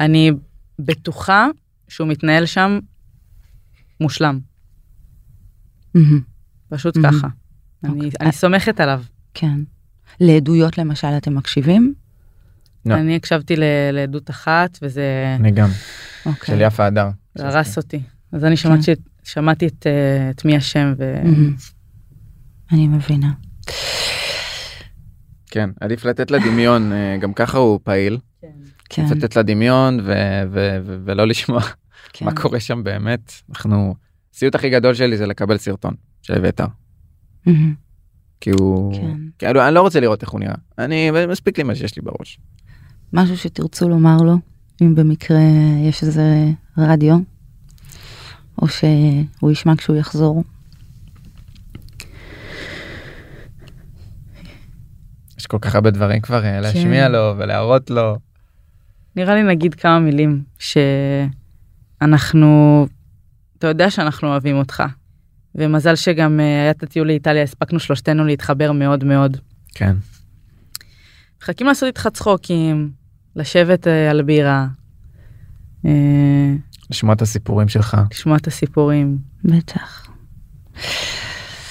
אני 0.00 0.30
בטוחה 0.78 1.46
שהוא 1.88 2.08
מתנהל 2.08 2.46
שם 2.46 2.78
מושלם. 4.00 4.38
פשוט. 6.68 6.98
ככה. 6.98 7.28
אני, 7.84 7.92
אוקיי. 7.94 8.10
אני 8.20 8.32
סומכת 8.32 8.80
עליו. 8.80 9.02
כן. 9.34 9.60
לעדויות 10.20 10.78
למשל 10.78 11.08
אתם 11.16 11.34
מקשיבים? 11.34 11.94
לא. 12.86 12.94
אני 12.94 13.16
הקשבתי 13.16 13.56
ל- 13.56 13.62
לעדות 13.92 14.30
אחת 14.30 14.78
וזה 14.82 15.36
אני 15.40 15.50
גם, 15.50 15.68
אוקיי. 16.26 16.54
של 16.54 16.60
יפה 16.60 16.86
הדר. 16.86 17.08
זה 17.34 17.48
הרס 17.48 17.76
אותי. 17.76 18.00
אז 18.32 18.44
אני 18.44 18.56
שמעתי, 18.56 18.84
כן. 18.96 19.02
שמעתי 19.24 19.66
את, 19.66 19.86
אה, 19.86 20.30
את 20.30 20.44
מי 20.44 20.56
השם 20.56 20.94
ו... 20.98 21.20
מהמם. 21.24 21.56
אני 22.72 22.86
מבינה. 22.88 23.30
כן, 25.50 25.70
עדיף 25.80 26.04
לתת 26.04 26.30
לדמיון, 26.30 26.92
אה, 26.92 27.16
גם 27.20 27.32
ככה 27.32 27.58
הוא 27.58 27.80
פעיל. 27.84 28.18
כן. 28.90 29.06
צריך 29.08 29.18
לתת 29.24 29.36
לדמיון 29.36 30.00
ו- 30.04 30.12
ו- 30.50 30.78
ו- 30.84 30.98
ולא 31.04 31.26
לשמוע 31.26 31.60
כן. 32.12 32.24
מה 32.24 32.34
קורה 32.34 32.60
שם 32.60 32.84
באמת. 32.84 33.32
אנחנו, 33.50 33.94
הסיוט 34.34 34.54
הכי 34.54 34.70
גדול 34.70 34.94
שלי 34.94 35.16
זה 35.16 35.26
לקבל 35.26 35.58
סרטון 35.58 35.94
של 36.22 36.34
אביתר. 36.34 36.66
כי 38.40 38.50
הוא, 38.50 38.94
כן. 38.94 39.16
כאילו 39.38 39.66
אני 39.66 39.74
לא 39.74 39.80
רוצה 39.80 40.00
לראות 40.00 40.22
איך 40.22 40.30
הוא 40.30 40.40
נראה. 40.40 40.54
אני, 40.78 41.10
מספיק 41.28 41.58
לי 41.58 41.64
מה 41.64 41.74
שיש 41.74 41.96
לי 41.96 42.02
בראש. 42.02 42.38
משהו 43.12 43.36
שתרצו 43.36 43.88
לומר 43.88 44.16
לו, 44.16 44.36
אם 44.82 44.94
במקרה 44.94 45.40
יש 45.88 46.02
איזה 46.02 46.24
רדיו, 46.78 47.16
או 48.62 48.68
שהוא 48.68 49.50
ישמע 49.50 49.76
כשהוא 49.76 49.96
יחזור. 49.96 50.44
יש 55.38 55.46
כל 55.46 55.58
כך 55.60 55.74
הרבה 55.74 55.90
דברים 55.90 56.20
כבר 56.20 56.44
אה, 56.44 56.60
להשמיע 56.60 57.08
לו 57.08 57.34
ולהראות 57.38 57.90
לו. 57.90 58.18
נראה 59.16 59.34
לי 59.34 59.42
נגיד 59.42 59.74
כמה 59.74 59.98
מילים 59.98 60.42
שאנחנו, 61.98 62.86
אתה 63.58 63.66
יודע 63.66 63.90
שאנחנו 63.90 64.28
אוהבים 64.28 64.56
אותך. 64.56 64.82
ומזל 65.54 65.96
שגם 65.96 66.40
אה, 66.40 66.44
היה 66.44 66.70
את 66.70 66.82
הטיול 66.82 67.06
לאיטליה, 67.06 67.42
הספקנו 67.42 67.80
שלושתנו 67.80 68.24
להתחבר 68.24 68.72
מאוד 68.72 69.04
מאוד. 69.04 69.36
כן. 69.74 69.96
מחכים 71.42 71.66
לעשות 71.66 71.86
איתך 71.86 72.08
צחוקים, 72.12 72.90
לשבת 73.38 73.86
אה, 73.86 74.10
על 74.10 74.22
בירה, 74.22 74.66
אה, 75.86 76.54
לשמוע 76.90 77.14
את 77.14 77.22
הסיפורים 77.22 77.68
שלך. 77.68 77.96
לשמוע 78.10 78.36
את 78.36 78.46
הסיפורים, 78.46 79.18
בטח. 79.44 80.08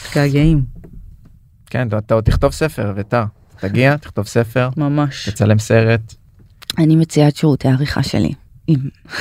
מתגעגעים, 0.07 0.65
כן, 1.65 1.87
אתה, 1.97 2.13
עוד 2.13 2.23
תכתוב 2.23 2.51
ספר, 2.51 2.89
אביתר. 2.91 3.23
תגיע, 3.59 3.97
תכתוב 3.97 4.27
ספר, 4.27 4.69
ממש. 4.77 5.29
תצלם 5.29 5.59
סרט, 5.59 6.13
אני 6.77 6.95
מציעה 6.95 7.27
את 7.27 7.35
שירותי 7.35 7.67
העריכה 7.67 8.03
שלי, 8.03 8.33
אם, 8.69 8.75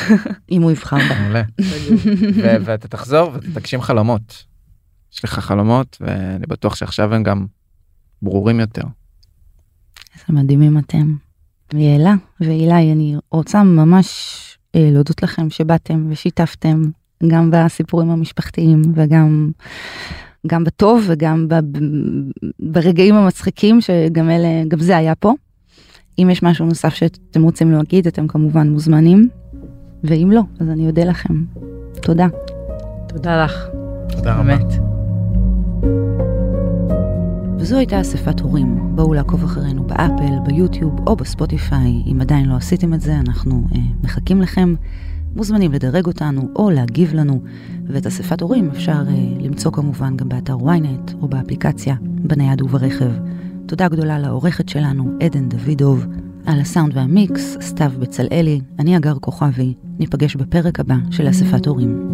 אם 0.52 0.62
הוא 0.62 0.70
יבחר 0.70 0.96
בה. 0.96 1.20
מעולה. 1.20 1.42
ואתה 2.64 2.88
תחזור 2.88 3.32
ותגשים 3.34 3.80
חלומות. 3.80 4.44
יש 5.12 5.24
לך 5.24 5.38
חלומות 5.38 5.96
ואני 6.00 6.46
בטוח 6.48 6.74
שעכשיו 6.74 7.14
הם 7.14 7.22
גם 7.22 7.46
ברורים 8.22 8.60
יותר. 8.60 8.84
איזה 10.14 10.42
מדהימים 10.42 10.78
אתם. 10.78 11.25
ויאלה 11.74 12.14
ואילי, 12.40 12.92
אני 12.92 13.16
רוצה 13.30 13.62
ממש 13.62 14.08
אה, 14.74 14.88
להודות 14.92 15.22
לכם 15.22 15.50
שבאתם 15.50 16.06
ושיתפתם 16.10 16.82
גם 17.26 17.50
בסיפורים 17.50 18.10
המשפחתיים 18.10 18.82
וגם 18.94 19.50
גם 20.46 20.64
בטוב 20.64 21.04
וגם 21.06 21.48
ב, 21.48 21.54
ב, 21.54 21.78
ברגעים 22.60 23.14
המצחיקים 23.14 23.80
שגם 23.80 24.30
אלה, 24.30 24.48
גם 24.68 24.78
זה 24.78 24.96
היה 24.96 25.14
פה. 25.14 25.34
אם 26.18 26.28
יש 26.30 26.42
משהו 26.42 26.66
נוסף 26.66 26.94
שאתם 26.94 27.42
רוצים 27.42 27.72
להגיד, 27.72 28.06
אתם 28.06 28.26
כמובן 28.26 28.70
מוזמנים, 28.70 29.28
ואם 30.04 30.30
לא, 30.32 30.42
אז 30.60 30.68
אני 30.68 30.86
אודה 30.86 31.04
לכם. 31.04 31.44
תודה. 32.02 32.26
תודה 33.08 33.44
לך, 33.44 33.66
תודה 34.08 34.36
רבה. 34.36 34.95
וזו 37.66 37.76
הייתה 37.76 38.00
אספת 38.00 38.40
הורים. 38.40 38.96
בואו 38.96 39.14
לעקוב 39.14 39.44
אחרינו 39.44 39.84
באפל, 39.84 40.38
ביוטיוב 40.44 41.08
או 41.08 41.16
בספוטיפיי. 41.16 42.02
אם 42.12 42.20
עדיין 42.20 42.48
לא 42.48 42.54
עשיתם 42.54 42.94
את 42.94 43.00
זה, 43.00 43.16
אנחנו 43.16 43.64
אה, 43.74 43.80
מחכים 44.02 44.42
לכם. 44.42 44.74
מוזמנים 45.36 45.72
לדרג 45.72 46.06
אותנו 46.06 46.48
או 46.56 46.70
להגיב 46.70 47.14
לנו, 47.14 47.42
ואת 47.86 48.06
אספת 48.06 48.40
הורים 48.40 48.70
אפשר 48.70 49.04
אה, 49.08 49.14
למצוא 49.40 49.72
כמובן 49.72 50.16
גם 50.16 50.28
באתר 50.28 50.56
ynet 50.56 51.14
או 51.22 51.28
באפליקציה, 51.28 51.94
בנייד 52.00 52.62
וברכב. 52.62 53.10
תודה 53.66 53.88
גדולה 53.88 54.18
לעורכת 54.18 54.68
שלנו, 54.68 55.12
עדן 55.22 55.48
דוידוב, 55.48 56.06
על 56.46 56.60
הסאונד 56.60 56.96
והמיקס, 56.96 57.56
סתיו 57.60 57.92
בצלאלי, 57.98 58.60
אני 58.78 58.96
אגר 58.96 59.14
כוכבי, 59.20 59.74
ניפגש 59.98 60.36
בפרק 60.36 60.80
הבא 60.80 60.96
של 61.10 61.30
אספת 61.30 61.66
הורים. 61.66 62.10